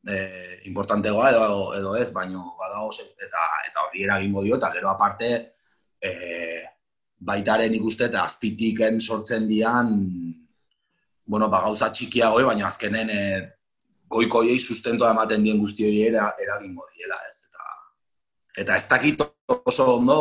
eh, 0.08 0.60
importantegoa 0.70 1.30
edo, 1.34 1.56
edo 1.76 1.96
ez, 2.00 2.08
baina 2.16 2.40
badago 2.58 2.92
eta, 2.96 3.46
eta 3.68 3.86
hori 3.86 4.04
eragingo 4.06 4.44
dio, 4.46 4.56
eta 4.56 4.70
gero 4.72 4.88
aparte, 4.94 5.30
eh, 6.00 6.62
baitaren 7.20 7.74
ikuste 7.76 8.08
eta 8.08 8.24
azpitiken 8.24 9.00
sortzen 9.00 9.46
dian, 9.48 9.92
bueno, 11.30 11.48
ba, 11.48 11.62
gauza 11.66 11.90
txikia 11.94 12.30
goi, 12.34 12.44
baina 12.48 12.66
azkenen 12.68 13.10
eh, 13.14 13.40
goikoiei 14.10 14.58
sustentoa 14.58 15.12
ematen 15.14 15.44
dien 15.46 15.60
guztioi 15.62 16.00
era, 16.08 16.32
eragingo 16.42 16.88
diela, 16.96 17.20
ez. 17.28 17.36
Eta 18.60 18.76
ez 18.76 18.86
dakit 18.90 19.20
oso 19.70 19.84
ondo 19.96 20.16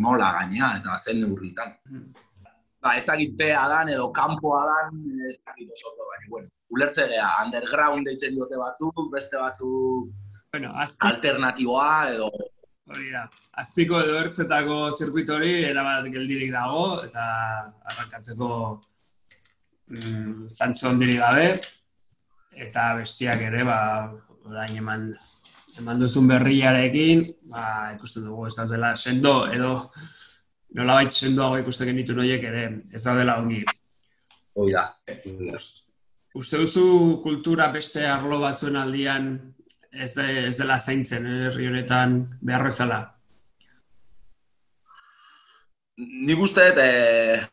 nola 0.00 0.30
gaina, 0.38 0.70
eta 0.78 0.96
zen 0.98 1.20
neurritan. 1.20 1.74
Ba, 2.80 2.94
ez 2.96 3.04
dakit 3.06 3.36
pea 3.36 3.66
dan 3.68 3.90
edo 3.92 4.08
kanpoa 4.16 4.62
dan, 4.70 4.96
ez 5.28 5.36
dakit 5.44 5.70
oso 5.76 5.90
ondo, 5.92 6.08
baina, 6.08 6.30
bueno, 6.32 6.48
ulertze 6.72 7.06
geha, 7.12 7.28
underground 7.44 8.08
deitzen 8.08 8.34
diote 8.34 8.58
batzuk, 8.60 9.06
beste 9.12 9.40
batzuk 9.40 10.10
Bueno, 10.54 10.70
azpi, 10.78 11.00
alternatiboa 11.10 11.86
edo... 12.14 12.30
hori 12.94 13.08
da. 13.10 13.24
Azpiko 13.60 14.00
edo 14.00 14.18
ertzetako 14.22 14.76
zirkuitori 14.96 15.54
erabat 15.68 16.06
geldirik 16.14 16.52
dago, 16.54 16.84
eta 17.06 17.24
arrankatzeko 17.92 18.48
mm, 19.90 20.50
zantzu 20.54 20.88
ondirik 20.90 21.20
gabe, 21.22 21.46
eta 22.66 22.90
bestiak 23.00 23.42
ere, 23.48 23.64
ba, 23.66 23.78
orain 24.48 24.76
eman, 24.78 25.08
eman 25.78 26.02
duzun 26.02 26.28
berriarekin, 26.30 27.24
ba, 27.52 27.94
ikusten 27.94 28.28
dugu 28.28 28.48
ez 28.48 28.68
dela 28.70 28.94
sendo, 28.96 29.36
edo 29.50 29.76
nolabait 30.74 31.10
sendoago 31.10 31.62
ikusten 31.62 31.90
genitu 31.92 32.14
noiek 32.16 32.44
ere, 32.50 32.66
ez 32.92 33.02
dela 33.04 33.38
ongi. 33.42 33.62
Hoi 34.54 34.70
da. 34.72 34.88
da. 35.06 35.64
Uste 36.34 36.58
duzu 36.58 37.20
kultura 37.22 37.68
beste 37.74 38.06
arlo 38.06 38.40
batzuen 38.42 38.76
aldian 38.76 39.28
ez, 39.92 40.12
de, 40.16 40.24
ez 40.48 40.56
dela 40.58 40.78
zaintzen 40.78 41.26
herri 41.26 41.68
honetan 41.70 42.16
behar 42.42 42.66
bezala? 42.66 43.00
Nik 45.98 46.40
uste 46.42 46.64
eh, 46.82 47.44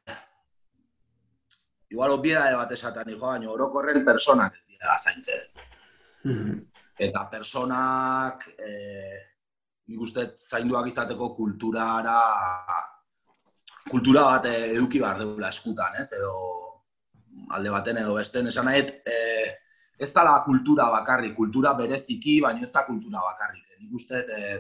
igual 1.92 2.16
obbieda 2.16 2.56
bat 2.58 2.72
esaten 2.72 3.12
niko, 3.12 3.26
baina 3.28 3.52
orokorren 3.52 4.06
personak 4.06 4.56
ez 4.56 4.64
dira 4.68 4.98
zaintzen. 4.98 6.62
Eta 7.08 7.26
personak, 7.32 8.48
eh, 8.58 9.20
nik 9.90 10.02
uste 10.08 10.26
dut 10.26 10.40
zainduak 10.40 10.88
izateko 10.88 11.32
kulturara, 11.36 12.18
kultura 13.90 14.24
bat 14.30 14.46
eh, 14.46 14.72
eduki 14.76 15.02
behar 15.04 15.20
dugula 15.20 15.50
eskutan, 15.50 15.98
ez? 16.00 16.12
Edo 16.18 16.36
alde 17.58 17.72
baten 17.74 18.00
edo 18.00 18.14
besten, 18.16 18.48
esan 18.48 18.70
nahi, 18.70 18.86
eh, 19.16 19.50
ez 20.02 20.12
dala 20.14 20.38
kultura 20.46 20.90
bakarrik, 20.94 21.36
kultura 21.36 21.74
bereziki, 21.78 22.40
baina 22.42 22.64
ez 22.64 22.72
da 22.72 22.86
kultura 22.86 23.24
bakarrik. 23.26 23.66
Nik 23.82 23.98
uste 24.00 24.22
dut, 24.22 24.38
eh, 24.38 24.60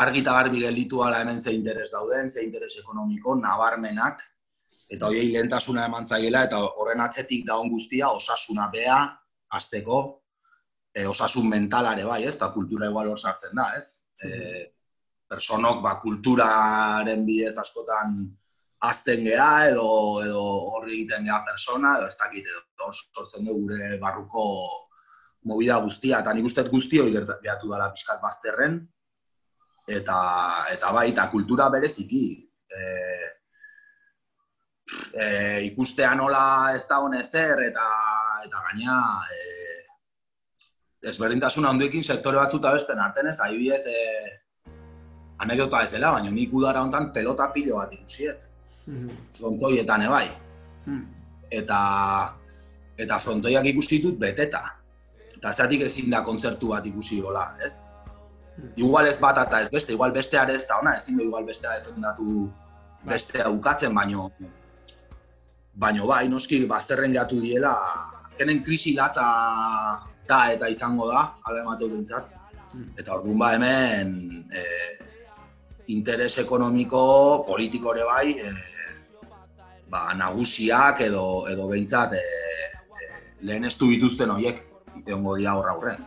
argi 0.00 0.22
eta 0.24 0.32
garbi 0.34 0.62
gelditu 0.64 1.02
ala 1.04 1.20
hemen 1.22 1.40
ze 1.40 1.52
interes 1.54 1.90
dauden, 1.92 2.30
ze 2.30 2.42
interes 2.42 2.76
ekonomiko, 2.80 3.36
nabarmenak, 3.36 4.22
eta 4.90 5.08
horiei 5.08 5.32
lehentasuna 5.32 5.86
eman 5.88 6.06
zaiela, 6.06 6.44
eta 6.48 6.60
horren 6.64 7.00
atzetik 7.00 7.46
daun 7.46 7.70
guztia, 7.72 8.10
osasuna 8.12 8.68
bea, 8.72 8.98
azteko, 9.56 10.00
e, 10.94 11.06
osasun 11.06 11.48
mentalare 11.48 12.04
bai, 12.04 12.22
ez, 12.24 12.36
eta 12.36 12.50
kultura 12.54 12.88
igual 12.90 13.10
hor 13.12 13.20
sartzen 13.20 13.54
da, 13.56 13.70
ez? 13.78 14.06
E, 14.22 14.30
personok, 15.28 15.82
ba, 15.82 15.96
kulturaren 16.02 17.24
bidez 17.26 17.56
askotan 17.58 18.16
azten 18.84 19.24
geha, 19.24 19.68
edo, 19.70 19.86
edo 20.22 20.42
horri 20.76 20.98
egiten 21.00 21.24
geha 21.28 21.40
persona, 21.46 21.96
edo 21.98 22.10
ez 22.10 22.18
dakit, 22.20 22.50
edo 22.50 22.90
sortzen 22.92 23.46
du 23.48 23.56
gure 23.62 23.94
barruko 24.02 24.44
movida 25.48 25.78
guztia, 25.84 26.20
eta 26.20 26.32
nik 26.36 26.50
uste 26.50 26.64
guzti 26.68 27.00
hori 27.00 27.14
gertatu 27.14 27.70
dela 27.72 27.90
pixkat 27.92 28.20
bazterren, 28.22 28.82
eta, 29.88 30.18
eta 30.72 30.92
bai, 30.96 31.08
eta 31.12 31.30
kultura 31.32 31.70
bereziki. 31.72 32.26
E, 32.68 32.84
e, 35.12 35.26
ikustea 35.70 36.14
nola 36.14 36.72
ez 36.74 36.84
da 36.88 37.00
hone 37.02 37.22
zer, 37.22 37.62
eta, 37.68 37.88
eta 38.46 38.62
gaina 38.68 38.98
e, 39.32 39.42
ezberdintasuna 41.10 41.70
handuekin 41.70 42.04
sektore 42.04 42.40
batzuta 42.40 42.72
besten 42.74 43.00
arten 43.00 43.30
ez, 43.30 43.38
adibidez, 43.40 43.84
e, 43.86 44.74
anekdota 45.44 45.82
ez 45.84 45.92
baina 46.00 46.30
nik 46.30 46.52
udara 46.52 46.82
hontan 46.82 47.12
pelota 47.12 47.50
pilo 47.52 47.76
bat 47.76 47.92
ikusiet. 47.92 48.46
Frontoietan 49.38 50.02
ebai. 50.02 50.28
Eta, 51.50 51.80
eta 52.98 53.18
frontoiak 53.18 53.66
ikusi 53.66 54.00
dut 54.02 54.18
beteta. 54.18 54.62
Eta 55.36 55.52
zatik 55.52 55.82
ezin 55.88 56.10
da 56.10 56.22
kontzertu 56.24 56.68
bat 56.68 56.86
ikusi 56.86 57.20
gola, 57.20 57.56
ez? 57.64 57.74
Igual 58.76 59.06
ez 59.06 59.18
bat 59.18 59.38
eta 59.42 59.60
ez 59.60 59.70
beste, 59.70 59.92
igual 59.92 60.12
beste 60.12 60.38
ez 60.38 60.66
da 60.66 60.78
ona, 60.80 60.96
ezin 60.96 61.16
du 61.18 61.24
igual 61.24 61.44
bestea 61.44 61.78
defendatu 61.78 62.50
beste 63.04 63.42
aukatzen, 63.42 63.94
baino 63.94 64.30
baino 65.74 66.06
bai, 66.06 66.26
noski 66.28 66.64
bazterren 66.70 67.14
gatu 67.14 67.40
diela, 67.42 67.74
azkenen 68.26 68.62
krisi 68.62 68.94
latza 68.94 69.26
da 70.28 70.40
eta 70.52 70.68
izango 70.70 71.08
da, 71.10 71.24
ala 71.44 71.62
emateu 71.62 71.90
bintzat. 71.92 72.30
Eta 72.98 73.14
orduan 73.14 73.38
ba 73.38 73.52
hemen 73.54 74.14
e, 74.50 74.62
interes 75.94 76.32
ekonomiko, 76.42 77.44
politiko 77.46 77.94
ere 77.94 78.06
bai, 78.08 78.30
e, 78.38 78.54
ba, 79.90 80.08
nagusiak 80.18 81.04
edo, 81.06 81.26
edo 81.50 81.68
behintzat 81.70 82.16
e, 82.18 82.22
e, 82.22 83.10
lehen 83.46 83.68
estu 83.70 83.90
bituzten 83.92 84.32
horiek 84.34 84.62
iteongo 85.02 85.36
dia 85.38 85.54
horra 85.58 85.76
aurren. 85.76 86.02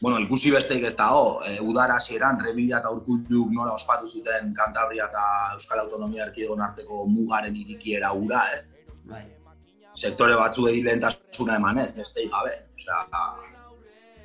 Bueno, 0.00 0.18
ikusi 0.20 0.50
besteik 0.52 0.84
ez 0.84 0.94
dago, 0.96 1.40
e, 1.46 1.56
udara 1.60 1.96
hasieran 1.96 2.40
Rebila 2.44 2.80
eta 2.82 2.90
Urkullu 2.92 3.46
nola 3.52 3.72
ospatu 3.78 4.08
zuten 4.08 4.52
Kantabria 4.54 5.06
eta 5.08 5.24
Euskal 5.54 5.80
Autonomia 5.84 6.26
Erkidegon 6.26 6.60
arteko 6.60 7.06
mugaren 7.08 7.56
irikiera 7.56 8.12
ura, 8.12 8.42
ez? 8.56 8.76
Bai. 9.08 9.24
Sektore 9.96 10.36
batzu 10.36 10.68
egin 10.68 10.84
lehentasuna 10.84 11.56
eman 11.56 11.80
ez, 11.80 11.94
besteik 11.96 12.30
gabe. 12.30 12.52
Osea, 12.76 13.24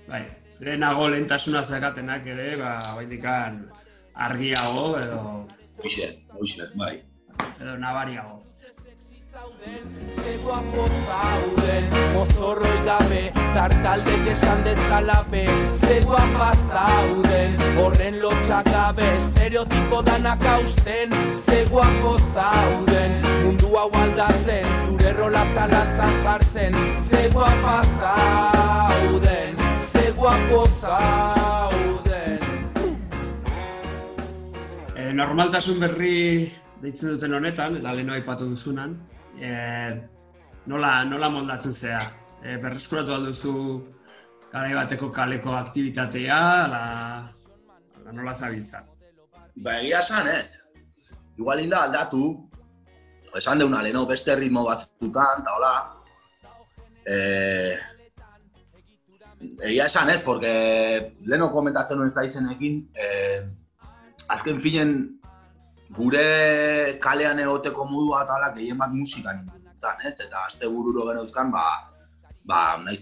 Bai. 0.09 0.25
Lehenago 0.59 1.07
lehentasuna 1.09 1.63
zakatenak 1.63 2.27
ere, 2.27 2.51
ba, 2.59 2.75
baitikan 2.97 3.63
argiago 4.13 4.99
edo, 4.99 5.21
hoxe, 5.83 6.11
hoxe, 6.35 6.67
bai. 6.75 6.95
edo 7.55 7.77
nabariago. 7.77 8.50
Ze 9.31 10.37
guapo 10.43 10.85
zauden, 11.07 11.85
mozorroi 12.13 12.79
gabe, 12.83 13.21
tartaldek 13.55 14.25
esan 14.27 14.63
dezala 14.65 15.23
be 15.31 15.45
Ze 15.71 16.01
guapa 16.03 16.49
zauden, 16.67 17.55
horren 17.77 18.19
lotxak 18.19 18.67
gabe, 18.67 19.05
estereotipo 19.19 20.01
danak 20.03 20.43
hausten 20.43 21.15
Ze 21.45 21.63
guapo 21.69 22.17
zauden, 22.33 23.21
mundu 23.45 23.71
hau 23.77 23.87
aldatzen, 24.01 24.67
zure 24.83 25.13
rola 25.13 25.45
zalantzan 25.53 26.19
jartzen 26.25 26.75
Ze 27.07 27.29
guapa 27.31 27.77
zauden, 28.01 29.55
ze 29.93 30.11
guapo 30.11 30.65
zauden. 30.67 32.43
E, 34.95 35.13
normaltasun 35.13 35.79
berri 35.79 36.51
deitzen 36.83 37.15
duten 37.15 37.39
honetan, 37.39 37.79
eta 37.79 37.95
leheno 37.95 38.13
aipatu 38.19 38.51
duzunan, 38.51 38.99
e, 39.39 39.51
nola, 40.65 41.03
nola 41.03 41.29
moldatzen 41.29 41.73
zea? 41.73 42.01
E, 42.41 42.57
berreskuratu 42.57 43.13
alduzu 43.13 43.53
garai 44.51 44.73
bateko 44.75 45.11
kaleko 45.13 45.55
aktibitatea, 45.55 46.39
ala, 46.65 46.81
ala 47.99 48.15
nola 48.17 48.33
zabiltza? 48.33 48.83
Ba, 49.55 49.77
egia 49.79 49.99
esan 49.99 50.27
ez. 50.31 50.57
Igual 51.37 51.63
inda 51.63 51.85
aldatu, 51.85 52.25
esan 53.37 53.61
deuna 53.61 53.81
leheno 53.83 54.05
beste 54.09 54.35
ritmo 54.35 54.65
batzutan, 54.67 55.45
eta 55.45 55.55
hola. 55.55 55.73
E, 57.05 57.15
egia 59.69 59.87
esan 59.87 60.11
ez, 60.11 60.21
porque 60.25 60.51
leheno 61.23 61.51
komentatzen 61.53 62.03
da 62.15 62.27
izenekin, 62.27 62.83
e, 62.95 63.07
azken 64.27 64.59
finen 64.61 65.20
gure 65.95 66.97
kalean 67.03 67.39
egoteko 67.39 67.85
modua 67.85 68.23
eta 68.23 68.37
hola 68.37 68.51
gehien 68.55 68.77
bat 68.79 68.93
musikan 68.93 69.43
nintzen, 69.45 70.05
ez? 70.07 70.17
Eta 70.25 70.45
azte 70.47 70.67
bururo 70.67 71.07
geneuzkan, 71.09 71.51
ba, 71.51 71.65
ba, 72.45 72.77
nahiz 72.85 73.01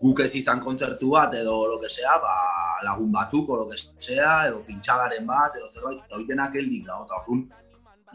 guk 0.00 0.20
ez 0.20 0.34
izan 0.34 0.60
kontzertu 0.60 1.10
bat 1.10 1.34
edo 1.34 1.56
lo 1.68 1.80
que 1.80 1.90
sea, 1.90 2.18
ba, 2.22 2.36
lagun 2.84 3.10
batzuk 3.12 3.48
o 3.48 3.56
lo 3.56 3.68
que 3.68 3.76
sea, 3.98 4.46
edo 4.48 4.62
pintxagaren 4.66 5.26
bat, 5.26 5.56
edo 5.56 5.68
zerbait, 5.74 6.00
eta 6.06 6.22
denak 6.28 6.54
heldik 6.54 6.86
da, 6.86 7.02
eta 7.04 7.18
orduan, 7.20 7.42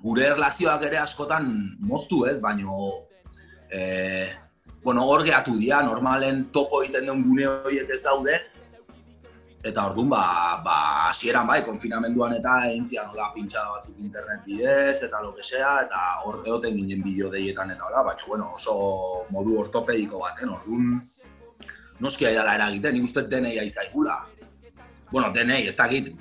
gure 0.02 0.26
erlazioak 0.32 0.88
ere 0.88 0.98
askotan 0.98 1.52
moztu 1.80 2.26
ez, 2.26 2.40
baino 2.42 2.90
e, 3.70 4.30
bueno, 4.84 5.06
hor 5.06 5.24
gehatu 5.26 5.56
dira, 5.58 5.82
normalen 5.82 6.46
topo 6.56 6.84
egiten 6.84 7.06
duen 7.10 7.24
gune 7.28 7.48
horiek 7.48 7.90
ez 7.90 8.02
daude, 8.06 8.40
eta 9.66 9.88
orduan, 9.90 10.10
ba, 10.14 10.62
ba, 10.62 10.78
asieran 11.10 11.48
bai, 11.50 11.64
konfinamenduan 11.66 12.36
eta 12.38 12.54
egintzian 12.70 13.08
nola 13.10 13.32
pintxada 13.34 13.80
batzuk 13.80 13.98
internet 13.98 14.44
bidez, 14.46 15.02
eta 15.08 15.22
lo 15.24 15.34
que 15.34 15.44
sea, 15.44 15.72
eta 15.88 16.02
hor 16.24 16.44
egoten 16.46 16.78
ginen 16.78 17.02
bideo 17.02 17.32
deietan 17.34 17.74
eta 17.74 17.88
hola, 17.88 18.04
baina, 18.06 18.28
bueno, 18.28 18.52
oso 18.60 18.76
modu 19.34 19.58
ortopediko 19.64 20.22
baten, 20.22 20.54
orduan, 20.54 21.00
noski 22.00 22.30
aidala 22.30 22.54
eragiten, 22.60 22.94
nik 22.94 23.10
uste 23.10 23.26
denei 23.32 23.58
aizaigula. 23.64 24.20
Bueno, 25.12 25.32
denei, 25.34 25.64
ez 25.68 25.76
dakit, 25.80 26.14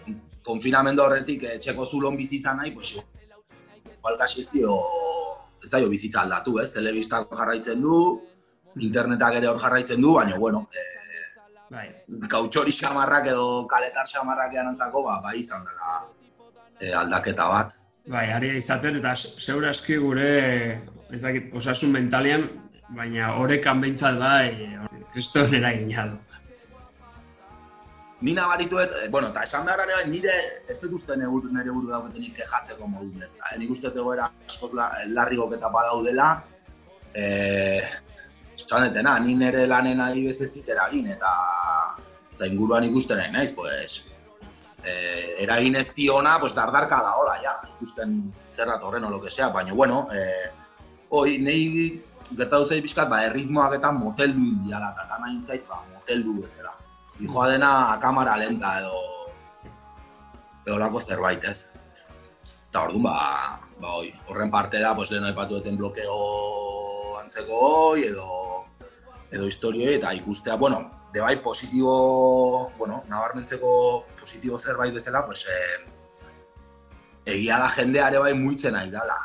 konfinamendu 0.46 1.04
horretik 1.04 1.44
eh, 1.44 1.58
txeko 1.60 1.84
zulon 1.84 2.16
bizizan 2.16 2.62
nahi, 2.62 2.72
pues, 2.72 2.94
igual 2.96 4.18
kasi 4.20 4.40
ez 4.40 4.48
dio, 4.56 4.78
ez 5.60 5.68
zaio 5.68 5.92
bizitza 5.92 6.22
aldatu, 6.24 6.58
ez? 6.64 6.70
Telebistak 6.72 7.28
jarraitzen 7.28 7.84
du, 7.84 8.00
internetak 8.80 9.36
ere 9.42 9.52
hor 9.52 9.60
jarraitzen 9.60 10.00
du, 10.00 10.16
baina, 10.16 10.40
bueno, 10.40 10.64
eh, 10.72 11.03
bai. 11.74 11.88
gautxori 12.34 12.72
xamarrak 12.72 13.30
edo 13.32 13.66
kaletar 13.70 14.06
xamarrak 14.10 14.54
antzako, 14.62 15.02
ba, 15.08 15.20
bai 15.24 15.38
izan 15.40 15.64
dela 15.64 16.02
eh, 16.80 16.92
aldaketa 16.92 17.48
bat. 17.48 17.74
Bai, 18.06 18.26
ari 18.36 18.56
izaten, 18.58 18.98
eta 19.00 19.14
seura 19.16 19.70
eski 19.72 19.96
gure, 19.96 20.30
ez 21.10 21.22
dakit, 21.22 21.50
osasun 21.56 21.94
mentalian, 21.94 22.48
baina 22.96 23.32
horrekan 23.40 23.80
behintzat 23.80 24.18
bai, 24.20 24.76
kriston 25.14 25.54
eragina 25.56 26.08
du. 26.12 26.18
Ni 28.24 28.32
nabarituet, 28.36 28.92
eh, 29.02 29.08
bueno, 29.12 29.28
eta 29.32 29.42
esan 29.48 29.66
behar 29.68 29.84
ere, 29.84 30.04
nire 30.08 30.34
ez 30.68 30.78
dut 30.80 30.94
uste 31.00 31.16
nire 31.16 31.70
buru 31.70 31.90
dauketenik 31.90 32.36
kejatzeko 32.38 32.88
modu 32.88 33.24
ez 33.24 33.32
da. 33.34 33.56
Nik 33.60 33.72
uste 33.74 33.90
egoera 33.92 34.30
askoz 34.48 34.72
larri 35.16 35.36
goketa 35.40 35.68
badaudela, 35.72 36.28
eh, 37.14 37.82
esan 38.56 38.88
detena, 38.88 39.18
ni 39.20 39.34
nire 39.34 39.66
lanen 39.66 40.00
adibez 40.00 40.40
ez 40.40 40.52
dit 40.54 40.68
eragin, 40.68 41.08
eta, 41.14 41.32
eta 42.34 42.50
inguruan 42.50 42.84
ikusten 42.84 43.18
nahi 43.18 43.32
naiz, 43.32 43.52
pues, 43.52 44.04
eh, 44.84 45.36
eragin 45.46 45.76
ez 45.76 45.88
diona, 45.94 46.38
pues, 46.40 46.54
dardarka 46.54 47.02
da 47.02 47.14
hola, 47.20 47.38
ja, 47.42 47.56
ikusten 47.76 48.32
zerrat 48.48 48.82
horren 48.82 49.04
o 49.04 49.10
lo 49.10 49.20
que 49.20 49.30
sea, 49.30 49.48
baina, 49.48 49.74
bueno, 49.74 50.08
eh, 50.12 50.50
oi, 51.10 51.38
nahi 51.38 52.02
gertatu 52.36 52.66
zait 52.68 52.82
pixkat, 52.82 53.10
ba, 53.10 53.24
erritmoak 53.26 53.78
eta 53.80 53.92
moteldu 53.92 54.48
indiala, 54.54 54.94
eta 54.94 55.06
gana 55.10 55.30
intzait, 55.34 55.68
ba, 55.68 55.82
moteldu 55.92 56.40
bezala 56.40 56.74
dijoa 57.18 57.48
dena 57.48 57.98
kamara 58.00 58.36
lenta 58.36 58.80
edo 58.80 58.98
edo 60.66 60.78
lako 60.78 61.00
zerbait, 61.00 61.44
ez? 61.44 61.70
Eta 62.70 62.86
orduan, 62.86 63.04
ba, 63.06 63.58
ba 63.80 63.96
oi, 64.00 64.10
horren 64.28 64.50
parte 64.50 64.80
da, 64.80 64.94
pues, 64.96 65.10
lehen 65.12 65.26
aipatu 65.28 65.60
duten 65.60 65.76
blokeo 65.78 66.16
antzeko 67.20 67.60
hoi, 67.68 68.06
edo, 68.08 68.26
edo 69.34 69.46
historioi, 69.50 69.94
eta 69.98 70.14
ikustea, 70.14 70.56
bueno, 70.56 70.78
de 71.12 71.20
bai 71.20 71.36
positibo, 71.42 72.70
bueno, 72.78 73.02
nabarmentzeko 73.10 74.06
positibo 74.20 74.58
zerbait 74.58 74.94
bezala, 74.94 75.24
pues, 75.26 75.44
eh, 75.50 75.78
egia 77.34 77.58
da 77.58 77.68
jendea 77.68 78.08
ere 78.12 78.18
bai 78.18 78.34
muitzen 78.34 78.74
nahi 78.78 78.90
dala. 78.90 79.18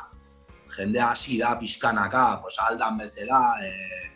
Jendea 0.76 1.12
hasi 1.12 1.38
da 1.40 1.58
pixkanaka, 1.60 2.42
pues, 2.42 2.58
aldan 2.60 2.98
bezala, 2.98 3.42
eh, 3.66 4.10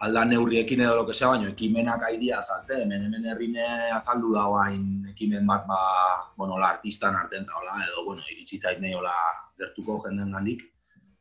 aldan 0.00 0.28
neurriekin 0.28 0.80
edo 0.80 0.96
lo 0.96 1.06
que 1.06 1.14
sea, 1.14 1.28
baino 1.28 1.48
ekimenak 1.48 2.02
aidia 2.02 2.38
azaltze, 2.38 2.82
hemen 2.82 3.06
hemen 3.06 3.24
herrine 3.24 3.66
azaldu 3.96 4.32
da 4.34 4.44
hain 4.62 5.06
ekimen 5.08 5.46
bat 5.46 5.66
ba, 5.66 5.78
bueno, 6.36 6.58
la 6.58 6.68
artistan 6.76 7.14
arten 7.16 7.46
ta 7.46 7.56
hola 7.56 7.76
edo 7.86 8.04
bueno, 8.04 8.22
iritsi 8.30 8.58
zait 8.58 8.80
nei 8.80 8.94
hola 8.94 9.14
gertuko 9.58 10.02
jendengandik, 10.04 10.62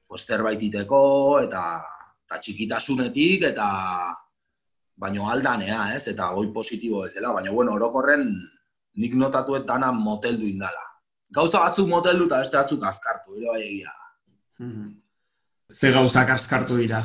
pues 0.08 0.26
zerbait 0.26 0.62
iteko 0.62 1.40
eta 1.40 1.64
ta 2.30 2.40
txikitasunetik 2.40 3.44
eta 3.52 3.68
baino 4.96 5.30
aldanea, 5.30 5.96
ez? 5.96 6.08
Eta 6.12 6.32
goi 6.38 6.48
positibo 6.54 7.04
bezala, 7.04 7.34
baina 7.36 7.52
bueno, 7.52 7.76
orokorren 7.76 8.30
nik 9.02 9.16
notatu 9.20 9.58
et 9.60 9.68
dana 9.68 9.92
moteldu 9.92 10.48
indala. 10.48 10.86
Gauza 11.36 11.60
batzuk 11.60 11.90
moteldu 11.92 12.30
eta 12.30 12.40
beste 12.44 12.58
batzuk 12.58 12.86
azkartu, 12.88 13.36
ere 13.38 13.52
bai 13.52 13.62
egia. 13.62 13.94
Mhm. 14.60 14.90
Ze 15.74 15.92
gauzak 15.92 16.30
azkartu 16.30 16.78
dira? 16.78 17.02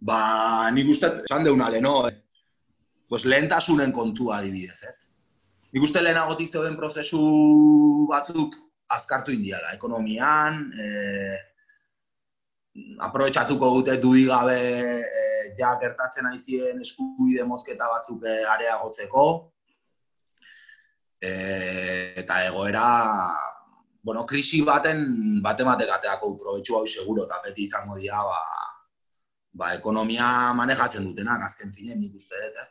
Ba, 0.00 0.70
nik 0.72 0.88
uste, 0.88 1.08
esan 1.24 1.44
deuna 1.44 1.68
leheno, 1.70 2.08
eh? 2.08 2.16
pues 3.08 3.24
lehentasunen 3.24 3.92
kontua 3.92 4.38
adibidez, 4.38 4.78
ez? 4.88 4.96
Nik 5.72 5.82
uste 5.82 6.02
lehenagotik 6.02 6.50
zeuden 6.50 6.76
prozesu 6.76 7.20
batzuk 8.10 8.54
azkartu 8.90 9.32
indiala, 9.34 9.72
ekonomian, 9.74 10.62
eh, 10.78 11.36
aprobetsatuko 13.06 13.70
dute 13.76 13.96
dudi 14.02 14.26
gabe 14.28 14.56
eh, 14.56 15.54
ja 15.58 15.74
gertatzen 15.80 16.28
aizien 16.30 16.80
eskubide 16.80 17.44
mozketa 17.44 17.88
batzuk 17.88 18.24
eh, 18.28 18.42
areagotzeko, 18.54 19.24
eh, 21.20 22.14
eta 22.22 22.44
egoera, 22.46 22.86
bueno, 24.02 24.24
krisi 24.26 24.62
baten, 24.64 25.04
bate 25.42 25.64
ateako 25.64 26.36
probetxu 26.36 26.76
hau 26.76 26.86
seguro, 26.86 27.24
eta 27.24 27.40
beti 27.44 27.64
izango 27.64 27.96
dira, 27.98 28.22
ba, 28.24 28.40
ba, 29.52 29.72
ekonomia 29.74 30.52
manejatzen 30.56 31.04
dutenak 31.04 31.44
azken 31.44 31.72
finen 31.72 32.00
nik 32.00 32.14
uste 32.14 32.36
dut, 32.36 32.60
eh? 32.64 32.68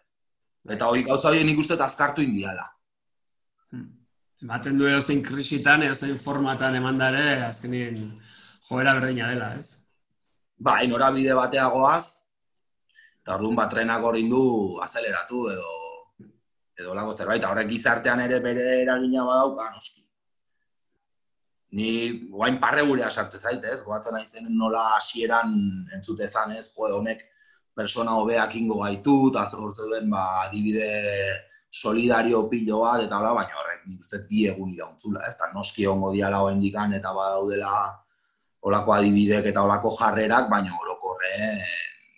Eta 0.75 0.89
hori 0.91 1.03
gauza 1.03 1.29
hori 1.29 1.43
nik 1.43 1.59
uste 1.59 1.77
azkartu 1.81 2.21
indiala. 2.21 2.65
Hmm. 3.71 3.87
Du 4.77 4.87
edo 4.87 5.01
zein 5.01 5.23
krisitan, 5.23 5.83
edo 5.83 5.95
zein 5.95 6.17
formatan 6.19 6.75
eman 6.75 6.97
dare, 6.97 7.43
azkenien 7.45 8.11
joera 8.69 8.93
berdina 8.99 9.29
dela, 9.31 9.53
ez? 9.55 9.78
Ba, 10.59 10.79
norabide 10.87 11.35
bateagoaz, 11.37 12.05
eta 13.23 13.37
orduan 13.37 13.55
bat 13.55 13.71
trenak 13.71 14.03
du 14.29 14.43
azeleratu 14.83 15.47
edo 15.53 15.71
edo 16.79 16.93
lago 16.93 17.13
zerbait, 17.15 17.43
horrek 17.43 17.69
gizartean 17.69 18.19
ere 18.23 18.39
bere 18.39 18.81
eragina 18.81 19.25
badauka, 19.27 19.71
noski 19.75 20.05
ni 21.71 21.89
guain 22.31 22.59
parre 22.59 22.85
gurea 22.85 23.09
sartze 23.09 23.37
zait, 23.37 23.63
ez? 23.63 23.81
Goatzen 23.83 24.15
naizen 24.17 24.47
nola 24.57 24.95
hasieran 24.95 25.53
entzute 25.93 26.27
zan, 26.27 26.55
ez? 26.57 26.71
Jo, 26.73 26.89
honek 26.97 27.25
persona 27.75 28.15
hobeak 28.17 28.55
ingo 28.55 28.79
gaitu, 28.81 29.29
eta 29.29 29.45
hor 29.57 29.73
zeuden, 29.75 30.09
ba, 30.09 30.25
adibide 30.47 30.89
solidario 31.69 32.47
pilo 32.49 32.81
bat, 32.81 33.03
eta 33.05 33.19
bla, 33.21 33.35
baina 33.37 33.59
horrek, 33.61 33.83
nik 33.87 34.01
uste 34.01 34.23
bi 34.29 34.47
egun 34.49 34.73
irauntzula, 34.73 35.27
ez? 35.27 35.35
Ta 35.37 35.51
noski 35.53 35.85
ongo 35.87 36.11
diala 36.15 36.41
hoa 36.41 36.55
indikan, 36.55 36.95
eta 36.97 37.13
badaudela 37.13 37.73
olako 38.67 38.93
adibidek 38.93 39.51
eta 39.51 39.63
olako 39.63 39.93
jarrerak, 39.99 40.49
baina 40.51 40.75
orokorre, 40.81 41.35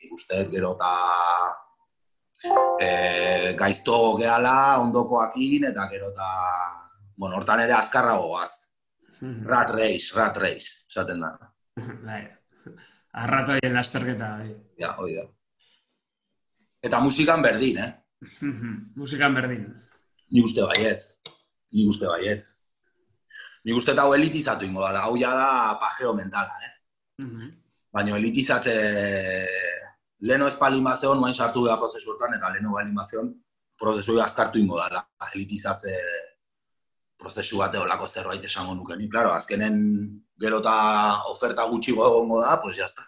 nik 0.01 0.15
uste 0.15 0.45
gero 0.54 0.73
eta 0.77 0.93
e, 2.82 3.54
gaizto 3.60 3.99
gehala, 4.17 4.80
ondokoakin, 4.82 5.69
eta 5.69 5.88
gero 5.91 6.10
eta, 6.15 6.32
bueno, 7.17 7.38
hortan 7.38 7.62
ere 7.67 7.77
azkarra 7.77 8.17
goaz, 8.17 8.51
Rat 9.21 9.69
race, 9.69 10.15
rat 10.17 10.38
race, 10.38 10.71
esaten 10.89 11.19
da. 11.21 11.36
Bai. 12.08 12.23
Arratoien 13.21 13.75
lasterketa. 13.75 14.30
Bai. 14.39 14.56
Ja, 14.82 14.95
hoi 14.97 15.13
da. 15.19 15.27
Eta 16.82 17.01
musikan 17.06 17.43
berdin, 17.45 17.77
eh? 17.77 17.91
musikan 19.01 19.38
berdin. 19.38 19.67
Ni 20.34 20.41
uste 20.41 20.65
baiet. 20.65 21.06
Ni 21.75 21.86
uste 21.89 22.10
baiet. 22.10 22.47
Ni 23.65 23.74
uste 23.74 23.93
hau 24.00 24.13
elitizatu 24.13 24.65
ingo 24.65 24.82
da. 24.82 25.04
Hau 25.06 25.17
ja 25.17 25.34
da 25.36 25.78
pajeo 25.82 26.13
mentala, 26.13 26.54
eh? 26.65 26.74
Baina 27.93 28.17
elitizatze... 28.17 28.76
Leno 30.21 30.47
ez 30.47 30.56
palimazion, 30.56 31.17
main 31.19 31.34
sartu 31.34 31.63
da 31.65 31.78
prozesu 31.82 32.12
hortan, 32.12 32.36
eta 32.36 32.52
leno 32.54 32.76
palimazion, 32.76 33.32
prozesu 33.82 34.19
azkartu 34.21 34.60
ingo 34.60 34.78
da. 34.78 35.02
Elitizatze 35.34 35.95
prozesu 37.17 37.58
bate 37.58 37.78
olako 37.78 38.08
zerbait 38.08 38.45
esango 38.45 38.76
nuke 38.76 38.95
ni. 38.97 39.10
Claro, 39.10 39.34
azkenen 39.34 39.80
gero 40.41 40.60
eta 40.62 40.76
oferta 41.32 41.65
gutxi 41.69 41.91
egongo 41.93 42.41
da, 42.41 42.60
pues 42.62 42.78
ya 42.78 42.86
está. 42.86 43.06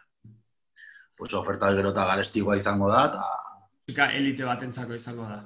Pues 1.18 1.34
oferta 1.34 1.72
gero 1.74 1.94
eta 1.94 2.06
garestikoa 2.06 2.58
izango 2.58 2.90
da, 2.90 3.06
eta... 3.12 3.24
Musika 3.88 4.12
elite 4.18 4.46
batentzako 4.46 4.94
izango 4.98 5.24
da. 5.30 5.40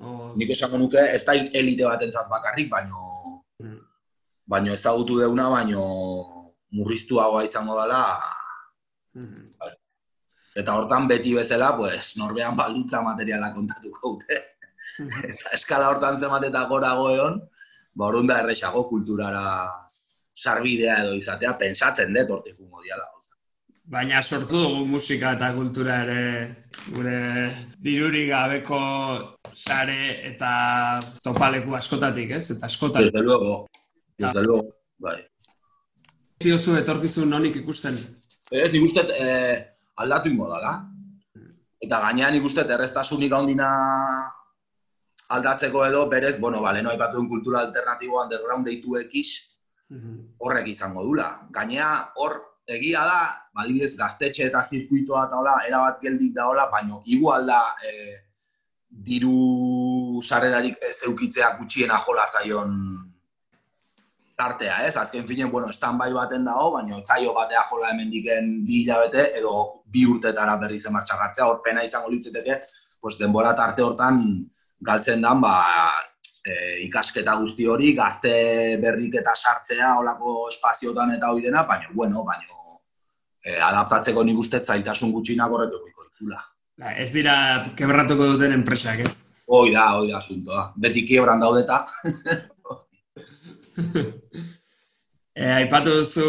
O... 0.00 0.32
Nik 0.36 0.50
esango 0.50 0.78
nuke, 0.78 0.98
ez 0.98 1.24
da 1.24 1.34
elite 1.34 1.84
batentzat 1.84 2.28
bakarrik, 2.28 2.70
baino... 2.70 3.33
Mm. 4.44 4.50
Baino 4.50 4.74
ezagutu 4.74 5.18
deuna, 5.18 5.48
baino 5.48 5.82
murriztuagoa 6.70 7.44
izango 7.44 7.80
dela, 7.80 8.18
Mhm. 9.14 9.46
eta 10.56 10.74
hortan 10.74 11.06
beti 11.08 11.34
bezala, 11.34 11.76
pues, 11.76 12.16
norbean 12.16 12.56
balditza 12.56 13.00
materiala 13.02 13.52
kontatuko 13.54 14.18
dute. 14.18 14.40
eta 14.98 15.50
eskala 15.54 15.88
hortan 15.90 16.18
zemat 16.18 16.44
eta 16.44 16.66
gorago 16.68 17.10
egon, 17.10 17.40
ba, 17.94 18.06
orduan 18.06 18.26
da 18.26 18.40
erresago 18.40 18.88
kulturara 18.88 19.70
sarbidea 20.34 21.00
edo 21.04 21.14
izatea, 21.14 21.56
pensatzen 21.58 22.14
dut 22.14 22.30
hortik 22.30 22.56
jungo 22.58 22.82
diala. 22.82 23.04
Baina 23.86 24.22
sortu 24.22 24.56
dugu 24.62 24.86
musika 24.86 25.34
eta 25.36 25.52
kultura 25.54 26.02
ere 26.04 26.64
gure 26.94 27.18
dirurik 27.84 28.30
gabeko 28.30 28.78
sare 29.52 30.26
eta 30.30 31.00
topaleku 31.22 31.74
askotatik, 31.76 32.30
ez? 32.30 32.50
Eta 32.50 32.66
askotatik. 32.66 33.12
Desde 33.12 33.20
luego, 33.26 33.68
desde 34.18 34.42
luego, 34.42 34.76
bai. 34.98 35.18
Diozu 36.40 36.76
etorkizun 36.76 37.30
nonik 37.30 37.56
ikusten. 37.56 37.98
Ez, 38.50 38.70
nik 38.72 38.84
uste 38.84 39.04
eh, 39.18 39.66
aldatu 40.02 40.30
ingo 40.30 40.48
dala. 40.50 40.74
Eta 41.84 42.00
gainean 42.06 42.34
nik 42.34 42.44
uste 42.44 42.64
erreztasunik 42.64 43.32
handina 43.32 43.68
aldatzeko 45.34 45.84
edo, 45.86 46.06
berez, 46.08 46.38
bueno, 46.40 46.60
bale, 46.62 46.82
no 46.82 46.90
aipatu 46.90 47.18
duen 47.18 47.28
kultura 47.28 47.62
alternatibo 47.64 48.20
underground 48.22 48.66
deitu 48.68 48.98
ekiz, 49.00 49.28
horrek 50.38 50.68
izango 50.68 51.04
dula. 51.04 51.28
Gainea, 51.54 51.88
hor, 52.20 52.36
egia 52.66 53.04
da, 53.08 53.18
badibidez, 53.56 53.94
gaztetxe 53.96 54.46
eta 54.48 54.62
zirkuitoa 54.62 55.26
eta 55.28 55.40
hola, 55.40 55.56
erabat 55.68 56.00
geldik 56.02 56.34
da 56.36 56.48
hola, 56.50 56.68
baino, 56.72 57.02
igual 57.06 57.46
da, 57.48 57.60
eh, 57.88 58.20
diru 59.04 60.22
sarrerarik 60.22 60.78
ez 60.88 60.96
eukitzea 61.08 61.56
gutxiena 61.58 61.98
jola 62.06 62.26
zaion 62.30 62.76
tartea, 64.36 64.78
ez? 64.86 64.96
Azken 64.96 65.26
finen, 65.26 65.50
bueno, 65.50 65.72
standby 65.72 66.12
baten 66.12 66.44
dago, 66.44 66.72
baina 66.74 67.00
zaio 67.04 67.34
batea 67.34 67.66
jola 67.70 67.92
hemendiken 67.92 68.50
bi 68.66 68.82
hilabete 68.82 69.28
edo 69.38 69.84
bi 69.86 70.06
urtetara 70.10 70.56
berriz 70.62 70.84
emartxa 70.90 71.18
gartzea, 71.20 71.46
hor 71.46 71.60
pena 71.64 71.84
izango 71.84 72.10
litzateke, 72.10 72.60
pues 73.00 73.18
denbora 73.18 73.54
tarte 73.54 73.82
hortan 73.82 74.24
galtzen 74.84 75.22
dan, 75.22 75.40
ba, 75.40 75.54
e, 76.44 76.56
ikasketa 76.86 77.36
guzti 77.40 77.68
hori, 77.70 77.92
gazte 77.94 78.34
berrik 78.82 79.20
eta 79.22 79.36
sartzea 79.36 79.94
olako 80.00 80.48
espaziotan 80.50 81.14
eta 81.16 81.30
hori 81.30 81.46
dena, 81.46 81.62
baina, 81.68 81.92
bueno, 81.94 82.24
baina 82.26 82.54
e, 83.44 83.60
adaptatzeko 83.60 84.24
nik 84.24 84.40
uste 84.40 84.60
zailtasun 84.64 85.12
gutxinak 85.12 85.52
horrek 85.52 85.76
egoiko 85.76 86.08
ditula. 86.08 86.40
Ba, 86.80 86.96
ez 86.98 87.10
dira 87.14 87.36
kebratuko 87.78 88.32
duten 88.34 88.56
enpresak, 88.56 89.04
ez? 89.04 89.12
Hoi 89.46 89.70
da, 89.74 89.90
hoi 89.98 90.08
da 90.10 90.18
asuntoa. 90.18 90.72
Beti 90.80 91.04
kiebran 91.06 91.42
daudeta. 91.44 91.84
E, 95.34 95.46
aipatu 95.50 95.90
duzu, 95.98 96.24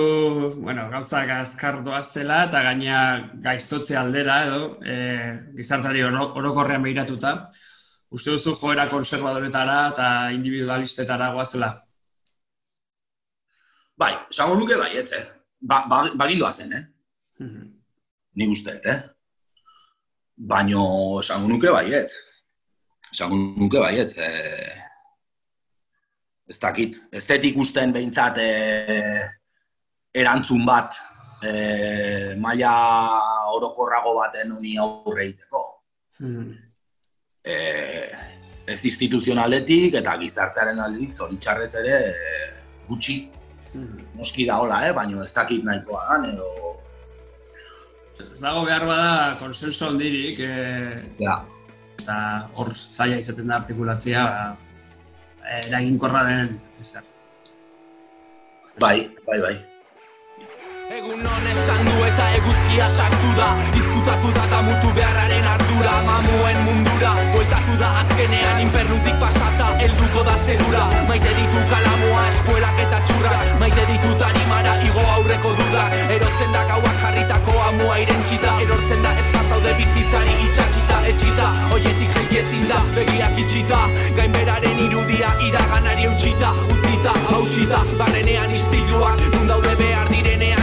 bueno, 0.65 0.87
gauzak 0.89 1.29
azkar 1.29 1.75
doaztela 1.85 2.39
eta 2.47 2.63
gaina 2.65 3.01
gaiztotze 3.43 3.93
aldera 3.99 4.37
edo 4.47 4.61
e, 4.81 4.95
gizartari 5.59 6.01
oro- 6.01 6.31
orokorrean 6.41 6.81
behiratuta. 6.81 7.35
Uste 8.09 8.33
duzu 8.33 8.55
joera 8.57 8.87
konservadoretara 8.89 9.75
eta 9.91 10.07
individualistetara 10.33 11.27
goazela. 11.35 11.69
bai, 13.95 14.09
esango 14.33 14.55
nuke 14.59 14.75
bai, 14.81 14.89
ez, 14.97 15.11
eh? 15.13 15.21
Ba, 15.61 15.83
ba, 15.87 16.01
bagindoa 16.23 16.51
zen, 16.51 16.73
eh? 16.73 16.83
Nik 18.41 18.49
uste, 18.57 18.73
eh? 18.89 18.97
Baino 20.35 21.19
esango 21.21 21.47
nuke 21.53 21.69
baiet. 21.77 22.17
Esango 23.13 23.37
nuke 23.37 23.79
baiet. 23.85 24.17
Eh, 24.17 24.81
ez 26.47 26.57
dakit, 26.61 26.97
ez 27.11 27.25
dut 27.25 27.47
ikusten 27.49 27.93
behintzat 27.95 28.37
eh, 28.41 29.23
erantzun 30.15 30.65
bat 30.65 30.95
eh, 31.43 32.35
maila 32.41 32.73
orokorrago 33.55 34.15
baten 34.19 34.53
honi 34.55 34.77
aurre 34.81 35.25
egiteko. 35.29 35.63
Eh, 37.45 38.11
ez 38.65 38.81
instituzionaletik 38.89 39.97
eta 40.01 40.15
gizartearen 40.21 40.79
aldetik 40.81 41.13
zoritxarrez 41.13 41.73
ere 41.81 41.97
eh, 42.09 42.45
gutxi 42.87 43.19
noski 44.15 44.45
da 44.47 44.59
hola, 44.61 44.79
eh? 44.87 44.93
baina 44.95 45.23
ez 45.23 45.33
dakit 45.35 45.65
nahikoa 45.67 46.05
dan, 46.09 46.29
edo... 46.31 46.71
Ez 48.15 48.39
dago 48.39 48.63
behar 48.63 48.85
bada 48.87 49.35
konsenso 49.41 49.89
handirik, 49.89 50.39
e, 50.39 50.53
Ja, 51.19 51.41
eta 51.99 52.15
hor 52.55 52.71
zaila 52.75 53.17
izaten 53.19 53.51
da 53.51 53.57
artikulatzea, 53.59 54.23
ba, 54.23 54.64
eraginkorra 55.49 56.23
den 56.29 56.59
ezer. 56.79 57.03
bai, 58.79 59.09
bai, 59.27 59.39
bai. 59.41 59.74
Egun 60.85 61.17
non 61.17 61.45
esan 61.49 61.81
du 61.81 62.03
eta 62.05 62.25
eguzkia 62.37 62.85
sartu 62.87 63.31
da. 63.33 63.47
Izkutatu 63.73 64.29
da 64.35 64.43
eta 64.45 64.59
mutu 64.67 64.91
beharraren 64.93 65.47
ardura. 65.49 65.93
Mamuen 66.05 66.59
mundura, 66.67 67.15
bueltatu 67.33 67.77
da 67.81 67.89
azkenean. 68.01 68.61
Infernutik 68.67 69.17
pasata, 69.17 69.71
helduko 69.81 70.21
da 70.27 70.35
zerura. 70.45 70.83
Maite 71.07 71.33
ditu 71.39 71.63
kalamoa, 71.71 72.21
espuelak 72.29 72.77
eta 72.85 72.99
txurra 73.07 73.39
Maite 73.59 73.85
ditu 73.89 74.13
tarimara, 74.21 74.75
igo 74.85 75.01
aurreko 75.15 75.55
durak 75.57 75.93
Erotzen 76.15 76.53
da 76.53 76.63
gauak 76.69 77.01
jarritako 77.01 77.55
amua 77.69 77.97
irentsita 78.03 78.53
Erortzen 78.61 79.01
da 79.05 79.13
ez 79.21 79.25
pasaude 79.33 79.73
bizitzari 79.79 80.35
itxatxita 80.47 81.01
Etxita, 81.11 81.49
hoietik 81.71 82.13
jaiki 82.17 82.41
ezin 82.43 82.67
da, 82.69 82.81
begiak 82.97 83.39
itxita. 83.41 83.81
Gainberaren 84.19 84.83
irudia, 84.85 85.33
iraganari 85.47 86.09
eutxita 86.11 86.53
Utzita, 86.67 87.17
hausita, 87.31 87.81
barrenean 87.97 88.53
istiluak 88.59 89.25
Nun 89.33 89.49
daude 89.53 89.75
behar 89.81 90.11
direnean 90.13 90.54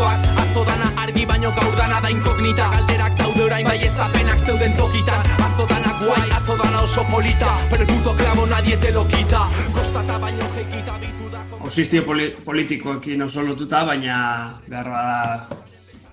kontakatiluak 0.00 0.40
Atzo 0.40 0.64
dana 0.64 0.88
argi 1.02 1.26
baino 1.26 1.50
gaur 1.52 1.74
dana 1.76 2.00
da 2.00 2.08
inkognita. 2.10 2.70
Galderak 2.72 3.18
daude 3.18 3.42
orain 3.44 3.64
bai 3.66 3.78
ez 3.78 3.96
apenak 3.98 4.38
zeuden 4.38 4.76
tokitan 4.76 5.26
Atzo 5.38 5.66
dana 5.68 5.92
guai, 6.00 6.28
atzo 6.30 6.56
dana 6.56 6.82
oso 6.82 7.04
polita. 7.04 7.58
Pero 7.70 7.82
el 7.82 7.88
puto 7.88 8.16
clavo 8.16 8.46
nadie 8.46 8.76
te 8.76 8.92
lo 8.92 9.06
quita. 9.06 9.46
Kostata 9.72 10.18
baino 10.18 10.46
jekita 10.56 10.98
bitu 10.98 11.30
da 11.30 11.44
Posizio 11.58 12.04
poli 12.04 12.30
politikoekin 12.44 13.22
oso 13.22 13.42
lotuta, 13.42 13.84
baina 13.84 14.60
behar 14.68 14.88
bada 14.88 15.48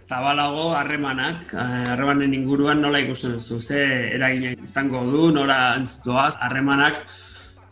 zabalago 0.07 0.71
harremanak, 0.75 1.53
eh, 1.53 1.83
harremanen 1.91 2.33
inguruan 2.33 2.81
nola 2.81 2.99
ikusten 2.99 3.33
duzu, 3.33 3.59
ze 3.59 3.81
eragina 4.15 4.53
izango 4.63 5.03
du, 5.03 5.31
nora 5.31 5.75
doaz 6.05 6.33
harremanak, 6.39 7.03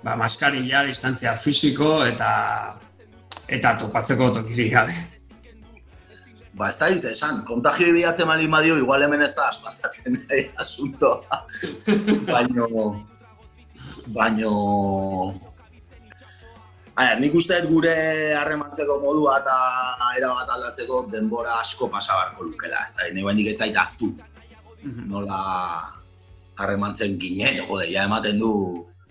ba, 0.04 0.16
maskarilla, 0.16 0.84
distantzia 0.84 1.34
fisiko 1.34 2.04
eta 2.06 2.80
eta 3.48 3.78
topatzeko 3.78 4.32
tokirik 4.40 4.74
gabe. 4.74 5.15
Ba, 6.56 6.70
ez 6.72 6.78
da 6.80 6.88
diz 6.92 7.04
esan, 7.10 7.42
kontagio 7.50 7.92
bilatzen 7.92 8.30
malin 8.30 8.54
badio, 8.54 8.78
igual 8.80 9.04
hemen 9.04 9.26
ez 9.26 9.34
da 9.36 9.50
aspazatzen 9.50 10.16
nahi 10.22 10.46
asuntoa. 10.64 11.42
baino, 12.30 12.70
baino, 14.16 14.54
Aya, 16.96 17.18
nik 17.20 17.34
uste 17.36 17.58
dut 17.60 17.68
gure 17.74 17.94
harremantzeko 18.40 19.02
modua 19.02 19.42
eta 19.42 19.56
erabat 20.16 20.52
aldatzeko 20.54 21.02
denbora 21.12 21.58
asko 21.60 21.90
pasa 21.92 22.16
beharko 22.16 22.48
lukela, 22.48 22.86
ez 22.88 22.96
da, 22.96 23.10
nahi 23.12 23.26
baindik 23.26 23.50
ez 23.52 23.58
zait 23.60 23.76
aztu. 23.76 24.14
Nola 25.12 25.40
harremantzen 26.56 27.18
ginen, 27.20 27.60
jode, 27.66 27.90
ja 27.92 28.06
ematen 28.08 28.40
du 28.40 28.54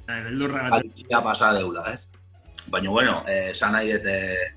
Bai, 0.08 0.20
Beldurra 0.24 1.20
pasa 1.24 1.52
deula, 1.56 1.84
ez? 1.92 2.08
Baina, 2.72 2.90
bueno, 2.90 3.22
eh, 3.28 3.50
esan 3.52 3.72
nahi 3.76 3.92
dut 3.92 4.08
eh, 4.08 4.52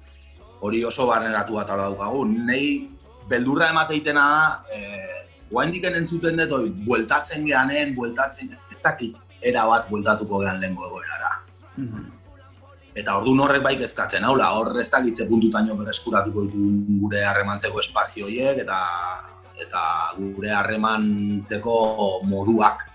hori 0.62 0.84
oso 0.86 1.08
barneratu 1.08 1.60
bat 1.60 1.68
daukagu. 1.68 2.26
Nei 2.26 2.90
beldurra 3.30 3.70
emateitena 3.70 4.26
da, 4.34 4.44
eh, 4.74 5.24
guaindiken 5.52 5.96
entzuten 5.96 6.38
dut, 6.38 6.52
hori, 6.52 6.70
bueltatzen 6.88 7.46
geanen, 7.46 7.96
bueltatzen, 7.96 8.54
ez 8.72 8.80
dakit, 8.84 9.16
era 9.42 9.66
bat 9.68 9.90
bueltatuko 9.90 10.40
gean 10.44 10.60
lehenko 10.62 10.88
egoerara. 10.90 11.32
Eta 12.98 13.18
orduan 13.20 13.44
horrek 13.46 13.64
bai 13.64 13.76
kezkatzen, 13.78 14.26
haula, 14.26 14.50
hor 14.58 14.72
ez 14.82 14.90
dakit 14.90 15.16
ze 15.16 15.28
puntutaino 15.30 15.76
berreskuratuko 15.78 16.48
ditu 16.48 16.70
gure 17.02 17.24
harremantzeko 17.30 17.80
espazio 17.80 18.26
horiek 18.26 18.64
eta 18.64 18.80
eta 19.62 19.84
gure 20.18 20.52
harremantzeko 20.54 21.76
moduak. 22.32 22.86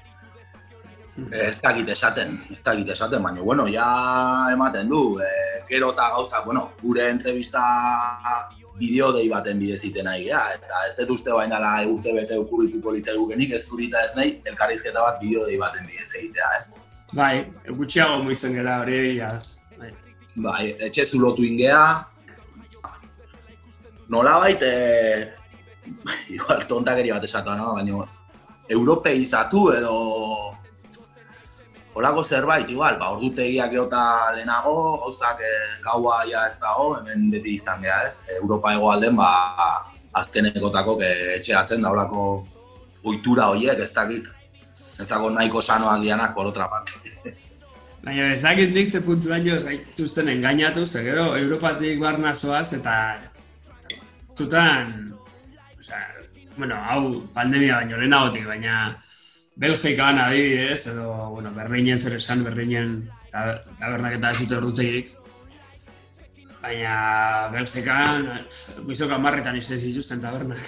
Ez 1.12 1.61
dakit 1.61 1.88
esaten, 1.92 2.38
ez 2.51 2.62
dakit 2.64 2.88
esaten, 2.88 3.22
baina, 3.22 3.42
bueno, 3.44 3.66
ja 3.68 4.48
ematen 4.53 4.88
du, 4.88 5.18
e, 5.20 5.61
gero 5.68 5.90
eta 5.92 6.09
gauza, 6.14 6.40
bueno, 6.44 6.70
gure 6.81 7.11
entrevista 7.11 7.61
bideo 8.79 9.11
dei 9.12 9.27
baten 9.29 9.59
bidez 9.61 9.83
iten 9.85 10.09
nahi 10.09 10.25
gea, 10.25 10.40
eta 10.57 10.87
ez 10.88 10.94
dut 10.96 11.12
uste 11.18 11.35
bain 11.37 11.53
dela 11.53 11.75
urte 11.88 12.14
bete 12.16 12.38
okurrituko 12.40 12.94
litzai 12.96 13.18
gukenik, 13.18 13.53
ez 13.59 13.66
zurita 13.66 14.01
ez 14.07 14.14
nahi, 14.16 14.38
elkarrizketa 14.48 15.05
bat 15.05 15.20
bideo 15.20 15.44
dei 15.51 15.59
baten 15.61 15.85
bidez 15.90 16.09
egitea, 16.16 16.48
ez? 16.61 16.72
Bai, 17.12 17.44
gutxiago 17.68 18.22
muitzen 18.25 18.57
gera 18.57 18.79
hori, 18.81 19.03
ja. 19.18 19.29
Bai. 19.77 19.92
Bai, 20.46 20.64
etxe 20.88 21.05
zulotu 21.05 21.44
ingea, 21.44 21.83
nolabait, 24.09 24.64
e, 24.64 25.29
igual 26.38 26.64
tontakeri 26.72 27.12
bat 27.12 27.29
esatu, 27.29 27.53
no? 27.61 27.77
baina 27.77 28.09
europeizatu 28.72 29.68
edo 29.77 29.94
Olako 31.94 32.22
zerbait, 32.24 32.70
igual, 32.72 32.96
ba, 33.00 33.11
ordutegiak 33.12 33.70
geota 33.74 34.02
lehenago, 34.33 34.74
gauzak 35.02 35.42
eh, 35.44 35.76
gaua 35.85 36.22
ja 36.31 36.46
ez 36.48 36.57
dago, 36.61 36.94
hemen 36.96 37.28
beti 37.35 37.59
izan 37.59 37.83
geha 37.85 37.98
ez. 38.09 38.14
Europa 38.38 38.72
egoalden, 38.78 39.18
ba, 39.18 39.28
azkenekotako 40.16 40.96
etxeatzen 41.05 41.85
da 41.85 41.92
olako 41.92 42.24
ohitura 43.05 43.50
horiek, 43.52 43.85
ez 43.85 43.92
dakit. 43.92 44.31
Etzako 45.02 45.31
nahiko 45.37 45.61
sanoak 45.61 46.00
dianak, 46.00 46.35
por 46.35 46.48
otra 46.48 46.68
parte. 46.70 46.96
Baina 48.02 48.33
ez 48.33 48.40
dakit 48.42 48.72
nik 48.74 48.88
ze 48.88 49.00
punturaino 49.00 49.59
zaituzten 49.59 50.28
engainatu, 50.28 50.87
ze 50.87 51.05
gero 51.05 51.37
Europatik 51.38 52.00
barna 52.00 52.35
zoaz 52.35 52.72
eta 52.74 52.94
zutan, 54.35 55.12
osea, 55.78 56.00
bueno, 56.57 56.81
hau 56.88 57.22
pandemia 57.35 57.76
baino 57.76 58.00
lehenagotik, 58.00 58.46
baina 58.46 58.78
Belgikan 59.56 60.18
adibidez, 60.18 60.86
edo, 60.88 61.30
bueno, 61.30 61.52
Berlinen 61.54 61.98
zer 61.98 62.14
esan, 62.16 62.42
Berlinen 62.44 63.10
tab- 63.30 63.66
tabernak 63.78 64.16
eta 64.16 64.30
ez 64.32 64.38
dute 64.40 64.56
ordutegirik. 64.56 65.10
Baina 66.62 67.50
Belgikan, 67.52 68.28
bizok 68.88 69.12
amarretan 69.12 69.56
izan 69.58 69.78
zituzten 69.82 70.22
tabernak. 70.22 70.62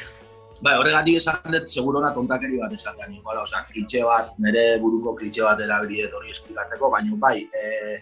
Bai, 0.62 0.74
horregatik 0.78 1.16
esan 1.18 1.40
dut, 1.50 1.68
seguro 1.68 1.98
ona 1.98 2.12
tontakeri 2.14 2.58
bat 2.60 2.72
esatean, 2.72 3.14
igual, 3.16 3.40
osea, 3.42 3.64
klitxe 3.72 4.04
bat, 4.06 4.32
nire 4.38 4.78
buruko 4.82 5.14
klitxe 5.18 5.42
bat 5.44 5.60
erabili 5.60 6.04
hori 6.06 6.30
esplikatzeko, 6.30 6.90
baina 6.92 7.16
bai, 7.20 7.48
e, 7.50 7.98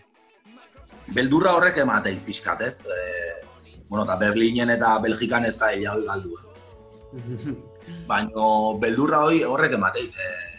beldurra 1.17 1.55
horrek 1.57 1.79
emateit 1.85 2.21
pixkat, 2.27 2.61
ez? 2.63 2.81
E, 2.85 3.47
bueno, 3.89 4.05
eta 4.05 4.17
Berlinen 4.17 4.71
eta 4.71 4.99
Belgikan 4.99 5.45
ez 5.45 5.57
da 5.59 5.73
ella 5.73 5.95
hori 5.95 6.07
galdu. 6.07 6.33
eh. 6.39 7.55
Baina 8.11 8.47
beldurra 8.81 9.25
hori 9.27 9.43
horrek 9.45 9.73
emateit. 9.79 10.15
E, 10.17 10.52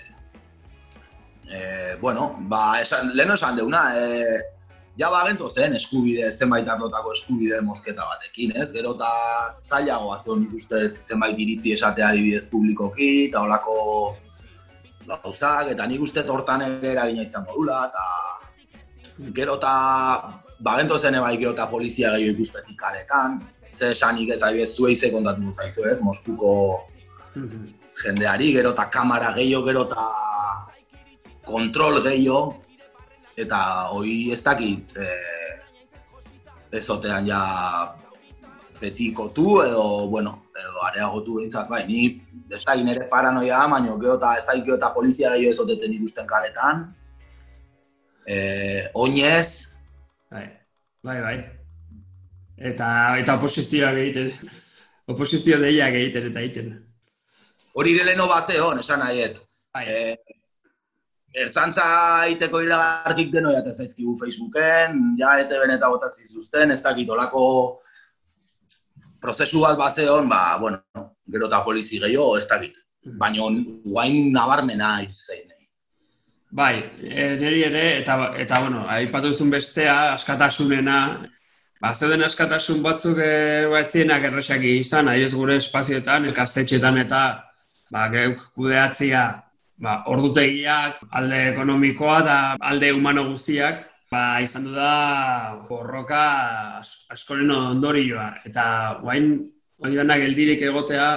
e, 1.54 1.96
bueno, 2.02 2.36
ba, 2.50 2.82
esan, 2.82 3.14
lehen 3.14 3.32
esan 3.32 3.56
deuna, 3.58 3.84
e, 3.96 4.42
ja 4.98 5.10
bagento 5.10 5.50
zen 5.50 5.76
eskubide, 5.78 6.32
zenbait 6.32 6.68
arlotako 6.70 7.14
eskubide 7.14 7.62
mozketa 7.66 8.06
batekin, 8.10 8.54
ez? 8.62 8.70
Gero 8.74 8.94
eta 8.98 9.10
zailagoa 9.64 10.20
zen 10.20 10.44
nik 10.44 10.54
uste 10.60 10.82
zenbait 11.02 11.40
iritzi 11.40 11.74
esatea 11.78 12.12
adibidez 12.14 12.46
publikoki, 12.52 13.12
eta 13.30 13.42
holako 13.46 13.78
gauzak, 15.10 15.74
eta 15.74 15.88
nik 15.90 16.02
uste 16.06 16.26
hortan 16.30 16.66
ere 16.68 16.94
eragina 16.94 17.26
izango 17.26 17.58
dula, 17.58 17.90
eta 17.90 19.32
gero 19.38 19.58
eta 19.62 19.74
bagento 20.64 21.00
zen 21.00 21.18
ebai 21.22 21.36
gero 21.38 21.54
eta 21.58 21.70
polizia 21.70 22.14
gehiago 22.16 22.38
ikustetik 22.38 22.78
kaletan, 22.80 23.42
ze 23.74 23.92
esanik 23.92 24.30
ez 24.30 24.42
adibidez 24.42 24.76
zuei 24.76 24.96
ze 24.96 25.12
kontatu 25.12 25.54
zaizu 25.58 25.90
ez, 25.90 26.00
Moskuko 26.02 26.54
jendeari, 28.04 28.54
gero 28.54 28.72
eta 28.78 28.90
kamara 28.90 29.34
gehiago, 29.34 29.66
gero 29.66 29.88
eta 29.90 30.06
kontrol 31.46 32.02
gehiago, 32.04 32.56
eta 33.38 33.60
hori 33.96 34.32
ez 34.34 34.42
dakit 34.46 34.96
e, 34.98 35.10
ez 36.74 36.86
otean 36.90 37.28
ja 37.28 37.42
betikotu 38.82 39.62
edo, 39.64 40.08
bueno, 40.10 40.38
edo 40.60 40.86
areagotu 40.90 41.40
behintzat, 41.40 41.70
bai, 41.70 41.84
ni 41.88 42.22
ez 42.50 42.64
dakit 42.64 42.86
nire 42.86 43.08
paranoia 43.10 43.66
baina 43.68 43.98
gero 44.00 44.18
eta 44.20 44.38
ez 44.38 44.46
dakit 44.46 44.66
gero 44.66 44.80
eta 44.80 44.94
polizia 44.96 45.34
gehiago 45.36 45.52
ez 45.52 45.60
oteten 45.66 45.94
ikusten 46.00 46.28
kaletan. 46.28 46.88
E, 48.28 48.90
oinez, 48.94 49.74
Bai, 50.34 50.48
bai, 51.04 51.22
bai. 51.22 51.38
Eta, 52.58 52.88
eta 53.22 53.36
oposizioak 53.38 54.00
egiten. 54.02 54.32
Oposizio 55.14 55.60
deiak 55.62 55.94
egiten 56.00 56.32
eta 56.32 56.42
egiten. 56.42 56.72
hori 57.74 57.94
ere 57.96 58.06
leheno 58.08 58.28
bazeon, 58.30 58.80
esan 58.80 59.00
nahiet. 59.04 59.38
Bai, 59.74 59.86
E, 59.90 60.16
Ertzantza 61.34 61.86
iteko 62.30 62.62
iragarkik 62.62 63.32
deno 63.34 63.52
jaten 63.56 63.74
zaizkigu 63.74 64.14
Facebooken, 64.20 65.00
ja 65.18 65.34
ete 65.42 65.58
beneta 65.58 65.90
botatzi 65.90 66.28
zuzten, 66.30 66.72
ez 66.72 66.82
dakit 66.86 67.10
olako 67.10 67.46
prozesu 69.24 69.64
bat 69.64 69.78
bazeon, 69.80 70.28
ba, 70.30 70.58
bueno, 70.62 70.84
gero 71.34 71.48
eta 71.50 71.64
polizi 71.66 72.00
gehiago, 72.04 72.38
ez 72.38 72.46
dakit. 72.50 72.78
Baina 73.20 73.48
guain 73.84 74.32
nabarmena 74.32 74.98
zein. 75.12 75.50
bai 76.54 76.84
e, 77.02 77.36
niri 77.42 77.64
ere, 77.66 77.86
eta, 78.02 78.16
eta 78.38 78.60
bueno, 78.62 78.84
aipatu 78.88 79.32
duzun 79.32 79.50
bestea, 79.50 80.14
askatasunena, 80.14 80.98
ba, 81.82 81.94
zeuden 81.96 82.22
askatasun 82.28 82.84
batzuk 82.84 83.18
e, 83.18 83.66
batzienak 83.72 84.28
erresak 84.30 84.62
izan, 84.62 85.10
adibidez 85.10 85.34
gure 85.34 85.56
espazioetan, 85.56 86.30
gaztetxetan 86.38 87.00
eta 87.02 87.24
ba, 87.90 88.06
geuk 88.14 88.46
kudeatzia 88.54 89.24
ba, 89.84 89.98
ordutegiak, 90.12 91.02
alde 91.20 91.40
ekonomikoa 91.52 92.20
eta 92.24 92.38
alde 92.72 92.92
humano 92.96 93.26
guztiak, 93.30 93.82
ba, 94.14 94.40
izan 94.46 94.70
du 94.70 94.76
da 94.78 94.94
borroka 95.70 96.22
as- 96.80 97.06
askoren 97.12 97.52
ondorioa. 97.52 98.30
Eta 98.48 98.66
guain, 99.02 99.34
hori 99.84 100.00
dana 100.00 100.18
geldirik 100.22 100.62
egotea, 100.70 101.10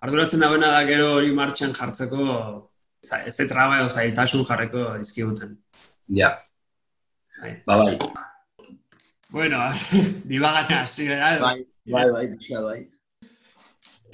arduratzen 0.00 0.40
dagoena 0.40 0.72
da 0.72 0.84
gero 0.88 1.12
hori 1.18 1.30
martxan 1.36 1.74
jartzeko 1.76 2.70
ez 3.26 3.36
traba 3.46 3.78
edo 3.82 3.88
zailtasun 3.92 4.44
jarreko 4.48 4.86
dizkiguten. 4.98 5.52
Ja, 6.08 6.32
Bai. 7.42 7.52
ba 7.66 7.76
bai, 7.82 7.98
Bueno, 9.30 9.58
dibagatzen 10.30 10.78
hasi 10.78 11.04
gara 11.06 11.38
bai, 11.42 11.58
bai, 11.92 12.04
bai, 12.14 12.26
pixka, 12.32 12.62
bai. 12.64 12.78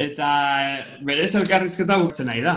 Eta 0.01 0.29
eh, 0.67 0.79
berez 1.07 1.35
elkarrizketa 1.39 1.99
bukatzen 2.01 2.27
nahi 2.33 2.41
da. 2.43 2.55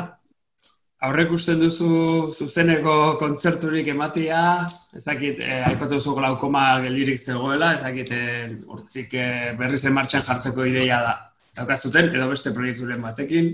Aurrek 1.05 1.33
usten 1.35 1.59
duzu 1.61 1.87
zuzeneko 2.33 2.93
kontzerturik 3.21 3.89
ematia, 3.93 4.39
ezakit, 4.97 5.41
eh, 5.43 5.59
aipatu 5.67 5.99
duzu 5.99 6.15
glaukoma 6.17 6.63
geldirik 6.85 7.19
zegoela, 7.19 7.73
ezakit, 7.77 8.13
eh, 8.15 8.55
hortik 8.73 9.13
eh, 9.13 9.51
berriz 9.59 9.83
martxan 9.97 10.23
jartzeko 10.25 10.65
ideia 10.65 11.01
da. 11.03 11.13
Daukazuten, 11.59 12.09
edo 12.15 12.29
beste 12.31 12.53
proiekturen 12.55 13.03
batekin. 13.05 13.51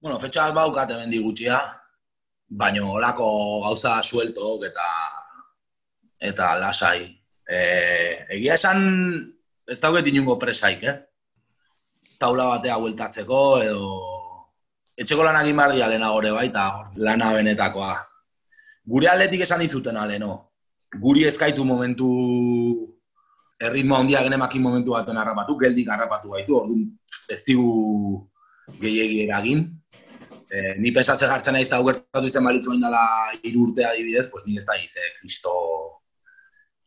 Bueno, 0.00 0.16
fetxa 0.22 0.46
bat 0.48 0.56
baukat 0.60 0.94
hemen 0.94 1.12
gutxia, 1.26 1.58
baino 2.62 2.88
olako 2.94 3.28
gauza 3.66 3.98
sueltok 4.02 4.64
eta 4.70 4.88
eta 6.30 6.48
lasai. 6.62 7.04
E, 7.46 7.60
egia 8.38 8.54
esan 8.54 8.80
ez 9.68 9.78
dauket 9.84 10.08
inungo 10.08 10.38
presaik, 10.38 10.88
eh? 10.88 10.96
Taula 12.18 12.48
batea 12.54 12.78
bueltatzeko 12.78 13.42
edo 13.66 14.11
etxeko 14.96 15.24
lanak 15.24 15.46
egin 15.46 15.56
behar 15.56 15.74
dira 15.74 15.90
lehenago 15.90 16.22
ere 16.22 16.32
bai, 16.36 16.46
eta 16.50 16.64
hor, 16.76 16.88
lana 16.96 17.32
benetakoa. 17.36 17.92
Gure 18.92 19.08
aldetik 19.08 19.44
esan 19.46 19.62
dizuten 19.62 19.96
aleno. 19.96 20.32
Guri 21.00 21.24
ezkaitu 21.24 21.64
momentu 21.64 22.08
erritmo 23.62 23.96
handia 23.96 24.22
genemakin 24.26 24.62
momentu 24.62 24.96
baten 24.96 25.16
harrapatu, 25.16 25.56
geldik 25.60 25.88
harrapatu 25.88 26.34
gaitu, 26.34 26.56
orduan 26.58 26.84
ez 27.30 27.40
digu 27.46 28.26
gehiegi 28.82 29.22
eragin. 29.26 29.64
E, 30.52 30.74
ni 30.82 30.92
pensatze 30.92 31.28
jartzen 31.30 31.56
naiz 31.56 31.66
eta 31.68 31.78
hau 31.78 31.86
gertatu 31.86 32.28
izan 32.28 32.44
balitzu 32.44 32.74
dela 32.80 33.04
hiru 33.40 33.68
urte 33.68 33.86
adibidez, 33.88 34.26
pues 34.30 34.44
ni 34.46 34.58
ez 34.58 34.66
da 34.68 34.76
gize, 34.76 35.06
kristo 35.20 35.52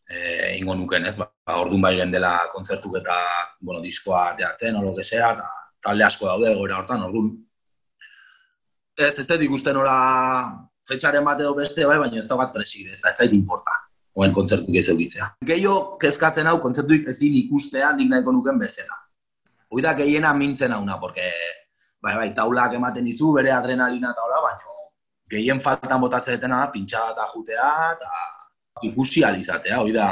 e, 0.10 0.58
ingo 0.60 0.76
nuken, 0.76 1.08
ez? 1.10 1.16
Ba, 1.18 1.32
orduan 1.56 1.82
bai 1.82 1.96
dela 2.12 2.36
kontzertuk 2.54 3.00
eta, 3.02 3.18
bueno, 3.62 3.82
diskoa 3.82 4.36
teatzen, 4.38 4.76
olo 4.76 4.94
que 4.96 5.04
sea, 5.04 5.32
eta 5.34 5.50
talde 5.82 6.04
asko 6.04 6.28
daude 6.28 6.52
egoera 6.52 6.78
hortan, 6.82 7.08
orduan. 7.08 7.34
Ez, 8.98 9.18
ez 9.20 9.26
dut 9.28 9.44
ikusten 9.44 9.76
nola 9.76 9.96
fetxaren 10.88 11.26
bat 11.26 11.42
edo 11.42 11.56
beste, 11.58 11.86
bai, 11.88 11.98
baina 12.00 12.22
ez 12.22 12.28
da 12.30 12.38
bat 12.40 12.54
presik, 12.54 12.88
ez 12.94 13.02
da, 13.02 13.12
ez 13.12 13.18
zait 13.18 13.34
importa, 13.36 13.74
oen 14.16 14.34
kontzertuk 14.36 14.78
ez 14.80 14.88
eukitzea. 14.94 15.32
Gehiago 15.50 15.98
kezkatzen 16.02 16.48
hau 16.48 16.60
kontzertuik 16.64 17.10
ezin 17.12 17.36
ikustea 17.42 17.92
nik 17.98 18.12
nahiko 18.12 18.32
nuken 18.36 18.62
bezala. 18.62 19.02
Hoi 19.74 19.82
da 19.84 19.96
gehiena 19.98 20.32
mintzen 20.38 20.72
hauna, 20.72 21.00
porque 21.02 21.26
bai, 22.06 22.14
bai, 22.16 22.30
taulak 22.38 22.78
ematen 22.78 23.10
dizu, 23.10 23.34
bere 23.36 23.52
adrenalina 23.52 24.14
eta 24.14 24.24
hola, 24.24 24.40
baina 24.46 24.76
gehien 25.30 25.62
faltan 25.62 26.02
botatzen 26.02 26.38
detena 26.38 26.62
da, 26.64 26.72
pintxa 26.72 27.02
eta 27.12 27.28
jutea, 27.34 27.70
eta 27.96 28.90
ikusi 28.90 29.24
alizatea, 29.26 29.82
hoi 29.82 29.94
da... 29.96 30.08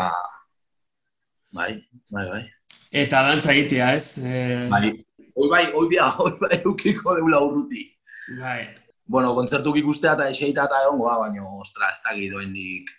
Bai, 1.54 1.72
bai, 2.10 2.26
bai. 2.32 2.44
Eta 3.04 3.22
dantza 3.28 3.54
egitea, 3.54 3.92
ez? 3.94 4.18
E, 4.18 4.68
Bai, 4.72 4.90
hoi 5.38 5.50
bai, 5.52 5.64
hoi 5.78 5.88
bia, 5.92 6.08
hoi 6.18 6.34
bai, 6.42 6.58
eukiko 6.64 7.14
deula 7.20 7.44
urruti. 7.46 7.86
Bai. 8.40 8.68
Bueno, 9.06 9.34
kontzertuk 9.36 9.78
ikustea 9.82 10.14
eta 10.18 10.30
eseita 10.32 10.68
eta 10.70 10.84
egongoa, 10.86 11.18
baina, 11.26 11.46
ostra, 11.60 11.92
ez 11.92 12.00
dakit 12.06 12.32
doendik 12.32 12.92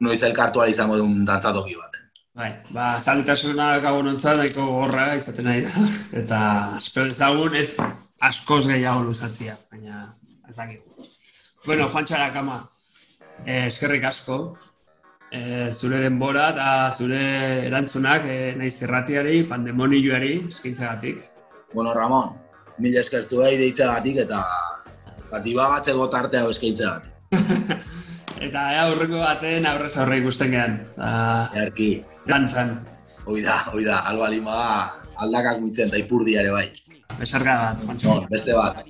noiz 0.00 0.22
elkartu 0.28 0.64
izango 0.68 0.98
duen 1.00 1.24
dantzatoki 1.28 1.76
baten. 1.76 2.02
Bai, 2.36 2.50
ba, 2.76 2.86
zaletasuna 3.00 3.78
gabonontzat 3.80 4.36
nahiko 4.36 4.66
gorra 4.68 5.06
izaten 5.16 5.46
nahi 5.48 5.62
da. 5.64 5.84
Eta 6.20 6.40
espero 6.82 7.08
dezagun 7.08 7.56
ez 7.56 7.70
askoz 8.28 8.66
gehiago 8.68 9.06
luzatzia, 9.06 9.56
baina 9.72 10.02
ez 10.48 10.56
dakit. 10.56 10.82
Bueno, 11.64 11.88
Juan 11.88 12.04
Txarakama, 12.04 12.58
eh, 13.46 13.66
eskerrik 13.66 14.04
asko. 14.04 14.40
Eh, 15.32 15.70
zure 15.72 15.98
denbora 16.04 16.50
eta 16.52 16.66
zure 16.92 17.22
erantzunak 17.66 18.28
eh, 18.30 18.54
naiz 18.56 18.76
erratiari, 18.82 19.40
pandemonioari, 19.48 20.34
eskintzagatik. 20.52 21.24
Bueno, 21.72 21.94
Ramon, 21.94 22.36
mila 22.78 23.00
esker 23.00 23.24
zuei 23.24 23.56
deitzagatik 23.60 24.22
eta 24.26 24.42
ba, 25.30 25.40
dibagatzeko 25.44 26.08
tartea 26.12 26.48
eskaintzegatik. 26.50 27.12
Eta 28.46 28.62
ea 28.74 28.82
aurreko 28.90 29.22
baten 29.22 29.64
aurrez 29.64 29.94
aurre 29.96 30.18
ikusten 30.20 30.52
gehan. 30.52 30.74
Erki, 31.56 32.04
Lantzan. 32.28 32.76
hoi 33.26 33.40
da, 33.42 33.56
hoi 33.72 33.82
da, 33.86 34.02
alba 34.10 34.28
lima 34.30 34.58
aldakak 35.24 35.60
muitzen 35.62 35.88
eta 35.88 35.98
ipurdia 36.02 36.42
ere 36.44 36.52
bai. 36.52 36.66
Besarka 37.18 37.56
bat, 37.62 37.80
Juancho. 37.86 38.20
No, 38.20 38.28
beste 38.30 38.54
bat. 38.54 38.84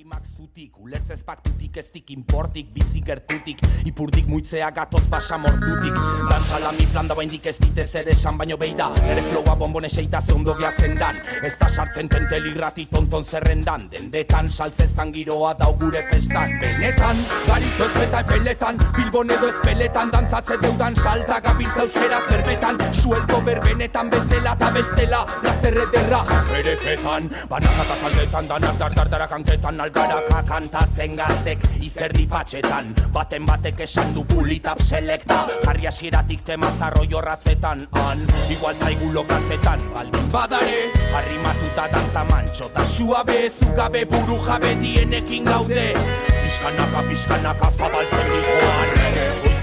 Zutik 0.56 0.78
Ulertzez 0.80 1.20
paktutik, 1.20 1.76
eztik 1.76 2.10
inportik, 2.14 2.70
bizi 2.72 3.02
gertutik. 3.04 3.60
Ipurdik 3.84 4.24
muitzea 4.26 4.70
gatoz 4.72 5.04
basa 5.12 5.36
mortutik. 5.36 5.92
Dan 6.30 6.40
salami 6.40 6.86
plan 6.88 7.08
da 7.08 7.14
baindik 7.14 7.44
ez 7.46 7.58
ditez 7.60 7.94
ere 8.00 8.14
esan 8.14 8.38
baino 8.38 8.56
beida 8.56 8.88
Ere 9.04 9.22
flowa 9.28 9.54
bonbone 9.54 9.90
seita 9.90 10.20
ze 10.22 10.32
ondo 10.32 10.54
gehatzen 10.54 10.96
dan. 10.96 11.16
Ez 11.44 11.52
da 11.58 11.68
sartzen 11.68 12.08
tentelirrati 12.08 12.86
tonton 12.86 13.24
zerrendan. 13.24 13.88
Dendetan 13.90 14.48
saltzeztan 14.48 15.12
giroa 15.12 15.52
dau 15.58 15.74
gure 15.76 16.02
festan. 16.08 16.56
Benetan, 16.60 17.20
garitoz 17.46 17.92
eta 18.06 18.20
epeletan 18.24 18.80
Bilbon 18.96 19.30
edo 19.36 19.50
ezpeletan 19.52 20.10
dantzatze 20.10 20.56
deudan 20.62 20.96
salta 20.96 21.40
Gabiltza 21.40 21.84
euskeraz 21.84 22.22
berbetan. 22.30 22.80
Suelto 22.94 23.42
berbenetan 23.44 24.08
bezela 24.08 24.56
eta 24.56 24.72
bestela 24.72 25.26
Plazer 25.42 25.76
ederra, 25.84 26.24
ferepetan 26.48 27.30
Banakata 27.50 28.00
taldetan, 28.00 28.48
danak 28.48 28.78
dardardarak 28.80 29.38
hanketan 29.40 29.80
Algaraka 29.80 30.45
kantatzen 30.46 31.16
gaztek 31.18 31.62
izerdi 31.82 32.26
patxetan. 32.30 32.92
Baten 33.14 33.46
batek 33.46 33.82
esan 33.86 34.12
du 34.14 34.24
bulitap 34.24 34.80
selekta. 34.82 35.42
Jarri 35.64 35.88
hasieratik 35.90 36.44
tematzarro 36.46 37.04
jorratzetan 37.10 37.86
Han, 37.96 38.22
igual 38.50 38.74
zaigu 38.74 39.10
lokatzetan 39.12 39.82
Baldin 39.94 40.30
badare, 40.32 40.86
harrimatuta 41.12 41.88
dantza 41.92 42.24
mantxo 42.30 42.70
Ta 42.74 42.84
suabe, 42.86 43.50
zugabe, 43.50 44.04
buru 44.06 44.38
jabe 44.46 44.74
dienekin 44.82 45.44
gaude. 45.44 45.92
Piskanaka, 46.42 47.02
piskanaka 47.10 47.70
zabaltzen 47.70 48.30
dihoan 48.30 48.96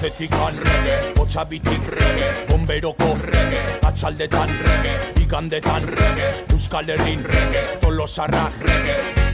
goizetik 0.03 0.31
rege, 0.63 1.13
botxabitik 1.15 1.87
rege 1.87 2.31
Bomberoko 2.49 3.15
rege, 3.23 3.61
atxaldetan 3.87 4.49
rege 4.49 4.95
Igandetan 5.23 5.87
rege, 5.87 6.33
Euskal 6.51 6.89
Herrin 6.89 7.23
rege 7.23 7.63
Tolosarra 7.79 8.49
rege 8.59 9.32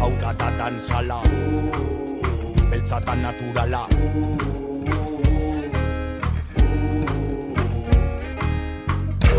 Hau 0.00 0.12
da 0.20 0.32
da 0.32 0.48
dantzala 0.58 1.20
Beltzatan 2.70 3.20
naturala 3.20 3.84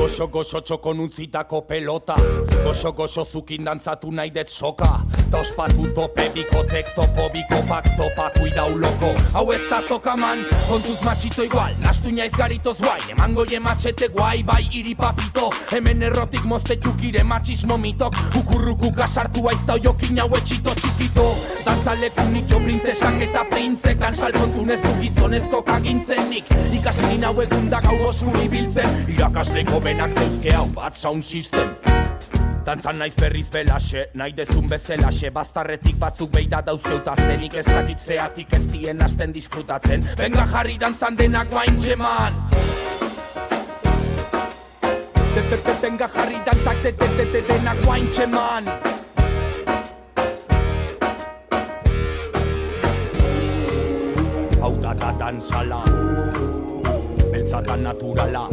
Goxo 0.01 0.25
goxo 0.33 0.59
txokon 0.65 0.99
untzitako 1.03 1.59
pelota. 1.69 2.15
Goxo 2.63 2.89
goxo 2.97 3.21
zukin 3.21 3.67
dantzatu 3.67 4.09
nahi 4.11 4.31
det 4.33 4.49
soka. 4.49 4.89
Ta 5.29 5.37
ospatu 5.37 5.85
tope 5.93 6.25
bikotek 6.33 6.89
topo 6.95 7.27
bikopak 7.29 7.85
topa 7.99 8.31
kuidau 8.33 8.73
loko. 8.81 9.11
Hau 9.35 9.45
ez 9.53 9.61
da 9.69 9.77
zokaman, 9.85 10.41
kontuz 10.65 10.97
matxito 11.05 11.45
igual. 11.45 11.77
Nastu 11.85 12.09
naiz 12.09 12.33
garitoz 12.33 12.79
guai, 12.81 12.97
emango 13.11 13.45
je 13.45 13.59
matxete 13.59 14.09
guai 14.09 14.41
Bai 14.43 14.65
iri 14.73 14.95
papito, 14.95 15.51
hemen 15.69 16.01
errotik 16.01 16.49
mozte 16.49 16.79
txukire 16.81 17.21
matxismo 17.23 17.77
mitok. 17.77 18.17
Ukurruku 18.41 18.91
kasartu 18.97 19.47
aizta 19.53 19.77
oiokin 19.77 20.17
hau 20.17 20.31
etxito 20.35 20.73
txikito. 20.81 21.29
Dantzaleku 21.61 22.23
nik 22.33 22.49
jo 22.49 22.57
printzesak 22.63 23.21
eta 23.21 23.43
printzek 23.51 23.99
Dan 24.01 24.15
salkontun 24.17 24.71
ez 24.73 24.79
du 24.81 24.93
gizonezko 25.01 25.61
kagintzenik 25.67 26.49
Ikasi 26.73 27.05
nina 27.05 27.29
hau 27.29 27.43
egun 27.43 27.69
da 27.69 27.81
gau 27.85 27.97
oskuri 28.07 28.47
biltzen 28.49 29.05
Irakasleko 29.13 29.81
benak 29.91 30.11
zeuzke 30.15 30.51
hau 30.55 30.67
bat 30.71 30.95
sound 30.95 31.23
system. 31.23 31.75
Dantzan 32.63 32.99
naiz 33.01 33.15
berriz 33.19 33.49
belaxe, 33.51 34.05
nahi 34.15 34.31
dezun 34.37 34.69
bezelaxe 34.69 35.31
Bastarretik 35.35 35.97
batzuk 35.99 36.29
beida 36.31 36.61
dauzkeuta 36.63 37.15
zenik 37.25 37.57
ez 37.59 37.65
dakit 37.65 37.99
zeatik 37.99 38.53
ez 38.55 38.61
dien 38.71 39.01
hasten 39.01 39.33
disfrutatzen. 39.35 40.05
Benga 40.17 40.45
jarri 40.53 40.77
dantzan 40.79 41.17
denak 41.19 41.49
guain 41.51 41.75
txeman 41.75 42.37
Benga 45.81 46.07
jarri 46.13 46.39
dantzak 46.45 46.83
de 46.83 46.91
de 46.91 47.07
de 47.17 47.25
de 47.33 47.41
denak 47.49 47.83
guain 47.83 48.07
txeman 48.13 48.69
Hau 54.61 54.73
da 54.85 54.93
da 54.93 55.11
dantzala 55.19 55.83
Beltzatan 57.31 57.83
naturala 57.89 58.45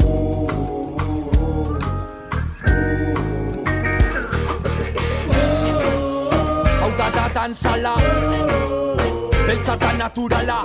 Da 7.14 7.28
dantzala 7.34 7.94
Beltzatan 9.46 9.96
naturala. 9.98 10.58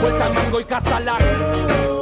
Buelta 0.00 0.26
emango 0.30 0.60
ikazalak 0.60 1.95